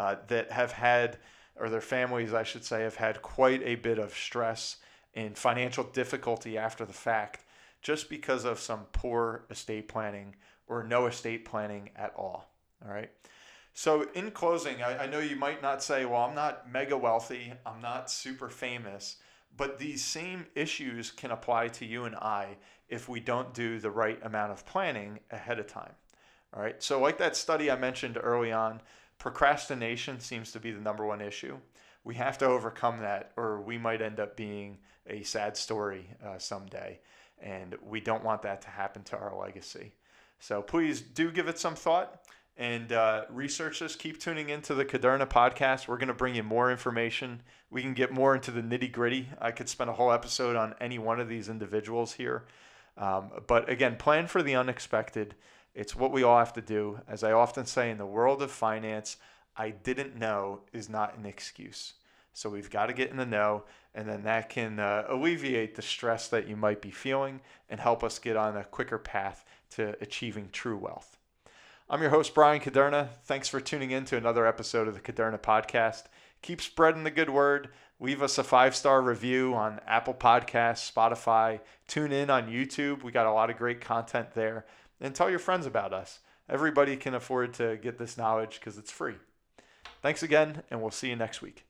uh, 0.00 0.16
that 0.28 0.50
have 0.50 0.72
had, 0.72 1.18
or 1.56 1.68
their 1.68 1.82
families, 1.82 2.32
I 2.32 2.42
should 2.42 2.64
say, 2.64 2.82
have 2.84 2.94
had 2.94 3.20
quite 3.20 3.62
a 3.62 3.74
bit 3.74 3.98
of 3.98 4.14
stress 4.14 4.78
and 5.14 5.36
financial 5.36 5.84
difficulty 5.84 6.56
after 6.56 6.86
the 6.86 6.94
fact 6.94 7.44
just 7.82 8.08
because 8.08 8.46
of 8.46 8.58
some 8.58 8.86
poor 8.92 9.44
estate 9.50 9.88
planning 9.88 10.36
or 10.66 10.82
no 10.82 11.04
estate 11.04 11.44
planning 11.44 11.90
at 11.96 12.14
all. 12.16 12.50
All 12.82 12.90
right. 12.90 13.10
So, 13.74 14.06
in 14.14 14.30
closing, 14.30 14.82
I, 14.82 15.04
I, 15.04 15.06
know 15.06 15.18
you 15.18 15.36
might 15.36 15.60
not 15.60 15.82
say, 15.82 16.06
well, 16.06 16.22
I'm 16.22 16.34
not 16.34 16.70
mega 16.72 16.96
wealthy, 16.96 17.52
I'm 17.66 17.82
not 17.82 18.10
super 18.10 18.48
famous, 18.48 19.16
but 19.54 19.78
these 19.78 20.02
same 20.02 20.46
issues 20.54 21.10
can 21.10 21.30
apply 21.30 21.68
to 21.68 21.84
you 21.84 22.06
and 22.06 22.16
I 22.16 22.56
if 22.88 23.06
we 23.06 23.20
don't 23.20 23.52
do 23.52 23.78
the 23.78 23.90
right 23.90 24.18
amount 24.22 24.52
of 24.52 24.64
planning 24.64 25.20
ahead 25.30 25.58
of 25.58 25.66
time. 25.66 25.92
All 26.54 26.62
right. 26.62 26.82
So, 26.82 26.98
like 27.00 27.18
that 27.18 27.36
study 27.36 27.70
I 27.70 27.76
mentioned 27.76 28.18
early 28.20 28.50
on, 28.50 28.80
procrastination 29.20 30.18
seems 30.18 30.50
to 30.50 30.58
be 30.58 30.72
the 30.72 30.80
number 30.80 31.06
one 31.06 31.20
issue. 31.20 31.56
We 32.02 32.16
have 32.16 32.38
to 32.38 32.46
overcome 32.46 33.00
that, 33.00 33.30
or 33.36 33.60
we 33.60 33.78
might 33.78 34.02
end 34.02 34.18
up 34.18 34.36
being 34.36 34.78
a 35.06 35.22
sad 35.22 35.56
story 35.56 36.08
uh, 36.26 36.38
someday. 36.38 36.98
And 37.40 37.76
we 37.86 38.00
don't 38.00 38.24
want 38.24 38.42
that 38.42 38.62
to 38.62 38.68
happen 38.68 39.02
to 39.04 39.18
our 39.18 39.38
legacy. 39.38 39.94
So 40.40 40.62
please 40.62 41.00
do 41.02 41.30
give 41.30 41.48
it 41.48 41.58
some 41.58 41.74
thought 41.74 42.24
and 42.56 42.92
uh, 42.92 43.24
research 43.30 43.80
this. 43.80 43.94
Keep 43.94 44.20
tuning 44.20 44.48
into 44.48 44.74
the 44.74 44.84
Caderna 44.84 45.28
podcast. 45.28 45.86
We're 45.86 45.98
going 45.98 46.08
to 46.08 46.14
bring 46.14 46.34
you 46.34 46.42
more 46.42 46.70
information. 46.70 47.42
We 47.70 47.82
can 47.82 47.94
get 47.94 48.10
more 48.10 48.34
into 48.34 48.50
the 48.50 48.62
nitty 48.62 48.90
gritty. 48.90 49.28
I 49.38 49.50
could 49.50 49.68
spend 49.68 49.90
a 49.90 49.94
whole 49.94 50.12
episode 50.12 50.56
on 50.56 50.74
any 50.80 50.98
one 50.98 51.20
of 51.20 51.28
these 51.28 51.50
individuals 51.50 52.14
here. 52.14 52.46
Um, 52.96 53.30
but 53.46 53.68
again, 53.68 53.96
plan 53.96 54.26
for 54.26 54.42
the 54.42 54.54
unexpected. 54.54 55.34
It's 55.74 55.94
what 55.94 56.12
we 56.12 56.22
all 56.22 56.38
have 56.38 56.52
to 56.54 56.60
do. 56.60 57.00
As 57.08 57.22
I 57.22 57.32
often 57.32 57.66
say 57.66 57.90
in 57.90 57.98
the 57.98 58.06
world 58.06 58.42
of 58.42 58.50
finance, 58.50 59.16
I 59.56 59.70
didn't 59.70 60.16
know 60.16 60.60
is 60.72 60.88
not 60.88 61.16
an 61.16 61.26
excuse. 61.26 61.94
So 62.32 62.48
we've 62.48 62.70
got 62.70 62.86
to 62.86 62.92
get 62.92 63.10
in 63.10 63.16
the 63.16 63.26
know, 63.26 63.64
and 63.94 64.08
then 64.08 64.22
that 64.22 64.48
can 64.48 64.78
uh, 64.78 65.04
alleviate 65.08 65.74
the 65.74 65.82
stress 65.82 66.28
that 66.28 66.48
you 66.48 66.56
might 66.56 66.80
be 66.80 66.90
feeling 66.90 67.40
and 67.68 67.80
help 67.80 68.02
us 68.04 68.18
get 68.18 68.36
on 68.36 68.56
a 68.56 68.64
quicker 68.64 68.98
path 68.98 69.44
to 69.70 69.96
achieving 70.00 70.48
true 70.52 70.76
wealth. 70.76 71.18
I'm 71.88 72.00
your 72.00 72.10
host, 72.10 72.34
Brian 72.34 72.60
Caderna. 72.60 73.08
Thanks 73.24 73.48
for 73.48 73.60
tuning 73.60 73.90
in 73.90 74.04
to 74.06 74.16
another 74.16 74.46
episode 74.46 74.86
of 74.86 74.94
the 74.94 75.00
Caderna 75.00 75.40
Podcast. 75.40 76.04
Keep 76.40 76.62
spreading 76.62 77.04
the 77.04 77.10
good 77.10 77.30
word. 77.30 77.70
Leave 77.98 78.22
us 78.22 78.38
a 78.38 78.44
five 78.44 78.74
star 78.74 79.02
review 79.02 79.54
on 79.54 79.80
Apple 79.86 80.14
Podcasts, 80.14 80.90
Spotify. 80.90 81.60
Tune 81.86 82.12
in 82.12 82.30
on 82.30 82.48
YouTube. 82.48 83.02
We 83.02 83.12
got 83.12 83.26
a 83.26 83.32
lot 83.32 83.50
of 83.50 83.58
great 83.58 83.80
content 83.80 84.34
there 84.34 84.64
and 85.00 85.14
tell 85.14 85.30
your 85.30 85.38
friends 85.38 85.66
about 85.66 85.92
us. 85.92 86.20
Everybody 86.48 86.96
can 86.96 87.14
afford 87.14 87.54
to 87.54 87.76
get 87.76 87.98
this 87.98 88.18
knowledge 88.18 88.58
because 88.58 88.76
it's 88.76 88.90
free. 88.90 89.16
Thanks 90.02 90.22
again, 90.22 90.62
and 90.70 90.80
we'll 90.80 90.90
see 90.90 91.08
you 91.08 91.16
next 91.16 91.42
week. 91.42 91.64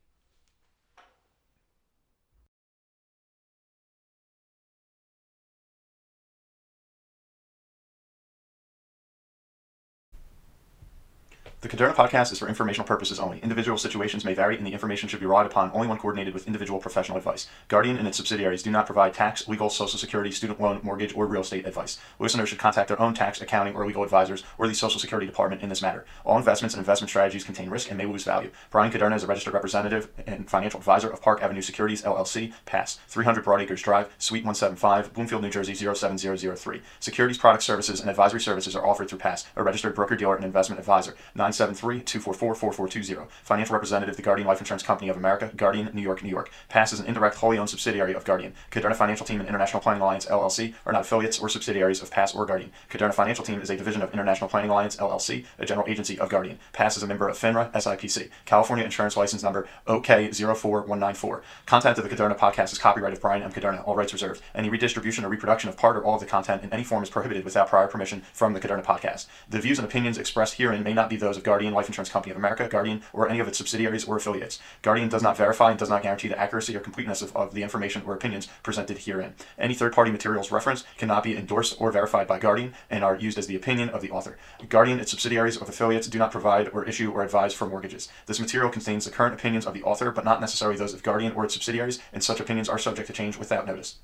The 11.62 11.68
Caderna 11.68 11.94
podcast 11.94 12.32
is 12.32 12.38
for 12.38 12.48
informational 12.48 12.86
purposes 12.86 13.20
only. 13.20 13.38
Individual 13.40 13.76
situations 13.76 14.24
may 14.24 14.32
vary, 14.32 14.56
and 14.56 14.66
the 14.66 14.72
information 14.72 15.10
should 15.10 15.20
be 15.20 15.26
relied 15.26 15.44
upon 15.44 15.70
only 15.74 15.88
when 15.88 15.98
coordinated 15.98 16.32
with 16.32 16.46
individual 16.46 16.80
professional 16.80 17.18
advice. 17.18 17.48
Guardian 17.68 17.98
and 17.98 18.08
its 18.08 18.16
subsidiaries 18.16 18.62
do 18.62 18.70
not 18.70 18.86
provide 18.86 19.12
tax, 19.12 19.46
legal, 19.46 19.68
social 19.68 19.98
security, 19.98 20.30
student 20.30 20.58
loan, 20.58 20.80
mortgage, 20.82 21.14
or 21.14 21.26
real 21.26 21.42
estate 21.42 21.66
advice. 21.66 21.98
Listeners 22.18 22.48
should 22.48 22.58
contact 22.58 22.88
their 22.88 22.98
own 22.98 23.12
tax, 23.12 23.42
accounting, 23.42 23.74
or 23.74 23.84
legal 23.84 24.02
advisors 24.02 24.42
or 24.56 24.68
the 24.68 24.74
Social 24.74 24.98
Security 24.98 25.26
Department 25.26 25.60
in 25.60 25.68
this 25.68 25.82
matter. 25.82 26.06
All 26.24 26.38
investments 26.38 26.74
and 26.74 26.80
investment 26.80 27.10
strategies 27.10 27.44
contain 27.44 27.68
risk 27.68 27.90
and 27.90 27.98
may 27.98 28.06
lose 28.06 28.24
value. 28.24 28.50
Brian 28.70 28.90
Caderna 28.90 29.16
is 29.16 29.24
a 29.24 29.26
registered 29.26 29.52
representative 29.52 30.08
and 30.26 30.48
financial 30.48 30.80
advisor 30.80 31.10
of 31.10 31.20
Park 31.20 31.42
Avenue 31.42 31.60
Securities, 31.60 32.00
LLC, 32.00 32.54
Pass, 32.64 33.00
300 33.08 33.44
Broadacres 33.44 33.82
Drive, 33.82 34.10
Suite 34.16 34.44
175, 34.44 35.12
Bloomfield, 35.12 35.42
New 35.42 35.50
Jersey 35.50 35.74
07003. 35.74 36.80
Securities, 37.00 37.36
product 37.36 37.62
services, 37.62 38.00
and 38.00 38.08
advisory 38.08 38.40
services 38.40 38.74
are 38.74 38.86
offered 38.86 39.10
through 39.10 39.18
Pass, 39.18 39.44
a 39.56 39.62
registered 39.62 39.94
broker 39.94 40.16
dealer 40.16 40.36
and 40.36 40.44
investment 40.46 40.80
advisor. 40.80 41.14
973 41.34 41.49
444420. 41.52 43.28
Financial 43.42 43.74
representative, 43.74 44.16
the 44.16 44.22
Guardian 44.22 44.46
Life 44.48 44.60
Insurance 44.60 44.82
Company 44.82 45.08
of 45.08 45.16
America, 45.16 45.50
Guardian, 45.56 45.90
New 45.94 46.02
York, 46.02 46.22
New 46.22 46.28
York. 46.28 46.50
Pass 46.68 46.92
is 46.92 47.00
an 47.00 47.06
indirect, 47.06 47.36
wholly 47.36 47.58
owned 47.58 47.70
subsidiary 47.70 48.14
of 48.14 48.24
Guardian. 48.24 48.54
Caderna 48.70 48.96
Financial 48.96 49.26
Team 49.26 49.40
and 49.40 49.48
International 49.48 49.80
Planning 49.80 50.02
Alliance, 50.02 50.26
LLC, 50.26 50.74
are 50.86 50.92
not 50.92 51.02
affiliates 51.02 51.38
or 51.38 51.48
subsidiaries 51.48 52.02
of 52.02 52.10
Pass 52.10 52.34
or 52.34 52.46
Guardian. 52.46 52.72
Caderna 52.90 53.14
Financial 53.14 53.44
Team 53.44 53.60
is 53.60 53.70
a 53.70 53.76
division 53.76 54.02
of 54.02 54.12
International 54.12 54.48
Planning 54.48 54.70
Alliance, 54.70 54.96
LLC, 54.96 55.44
a 55.58 55.66
general 55.66 55.88
agency 55.88 56.18
of 56.18 56.28
Guardian. 56.28 56.58
Pass 56.72 56.96
is 56.96 57.02
a 57.02 57.06
member 57.06 57.28
of 57.28 57.38
FINRA, 57.38 57.72
SIPC. 57.72 58.30
California 58.44 58.84
Insurance 58.84 59.16
License 59.16 59.42
Number 59.42 59.66
OK04194. 59.86 61.42
Content 61.66 61.98
of 61.98 62.08
the 62.08 62.14
Caderna 62.14 62.36
podcast 62.36 62.72
is 62.72 62.78
copyright 62.78 63.12
of 63.12 63.20
Brian 63.20 63.42
M. 63.42 63.52
Caderna, 63.52 63.86
all 63.86 63.96
rights 63.96 64.12
reserved. 64.12 64.42
Any 64.54 64.68
redistribution 64.68 65.24
or 65.24 65.28
reproduction 65.28 65.68
of 65.68 65.76
part 65.76 65.96
or 65.96 66.04
all 66.04 66.14
of 66.14 66.20
the 66.20 66.26
content 66.26 66.62
in 66.62 66.72
any 66.72 66.84
form 66.84 67.02
is 67.02 67.10
prohibited 67.10 67.44
without 67.44 67.68
prior 67.68 67.86
permission 67.86 68.22
from 68.32 68.52
the 68.52 68.60
Caderna 68.60 68.84
podcast. 68.84 69.26
The 69.48 69.60
views 69.60 69.78
and 69.78 69.86
opinions 69.86 70.18
expressed 70.18 70.54
herein 70.54 70.82
may 70.82 70.92
not 70.92 71.10
be 71.10 71.16
those 71.16 71.36
of 71.40 71.44
Guardian 71.44 71.72
Life 71.72 71.88
Insurance 71.88 72.10
Company 72.10 72.30
of 72.30 72.36
America. 72.36 72.68
Guardian, 72.68 73.02
or 73.12 73.28
any 73.28 73.40
of 73.40 73.48
its 73.48 73.58
subsidiaries 73.58 74.04
or 74.04 74.16
affiliates. 74.16 74.58
Guardian 74.82 75.08
does 75.08 75.22
not 75.22 75.36
verify 75.36 75.70
and 75.70 75.78
does 75.78 75.88
not 75.88 76.02
guarantee 76.02 76.28
the 76.28 76.38
accuracy 76.38 76.76
or 76.76 76.80
completeness 76.80 77.22
of, 77.22 77.34
of 77.34 77.54
the 77.54 77.62
information 77.62 78.02
or 78.06 78.14
opinions 78.14 78.46
presented 78.62 78.98
herein. 78.98 79.34
Any 79.58 79.74
third 79.74 79.94
party 79.94 80.10
materials 80.10 80.52
referenced 80.52 80.84
cannot 80.98 81.24
be 81.24 81.36
endorsed 81.36 81.80
or 81.80 81.90
verified 81.90 82.26
by 82.26 82.38
Guardian 82.38 82.74
and 82.90 83.02
are 83.02 83.16
used 83.16 83.38
as 83.38 83.46
the 83.46 83.56
opinion 83.56 83.88
of 83.88 84.02
the 84.02 84.10
author. 84.10 84.36
Guardian, 84.68 85.00
its 85.00 85.10
subsidiaries, 85.10 85.56
or 85.56 85.64
affiliates 85.64 86.08
do 86.08 86.18
not 86.18 86.30
provide 86.30 86.68
or 86.68 86.84
issue 86.84 87.10
or 87.10 87.24
advise 87.24 87.54
for 87.54 87.66
mortgages. 87.66 88.08
This 88.26 88.40
material 88.40 88.70
contains 88.70 89.06
the 89.06 89.10
current 89.10 89.34
opinions 89.34 89.66
of 89.66 89.74
the 89.74 89.82
author, 89.82 90.10
but 90.10 90.24
not 90.24 90.40
necessarily 90.40 90.76
those 90.76 90.92
of 90.92 91.02
Guardian 91.02 91.32
or 91.32 91.44
its 91.44 91.54
subsidiaries, 91.54 91.98
and 92.12 92.22
such 92.22 92.40
opinions 92.40 92.68
are 92.68 92.78
subject 92.78 93.06
to 93.06 93.12
change 93.14 93.38
without 93.38 93.66
notice. 93.66 93.96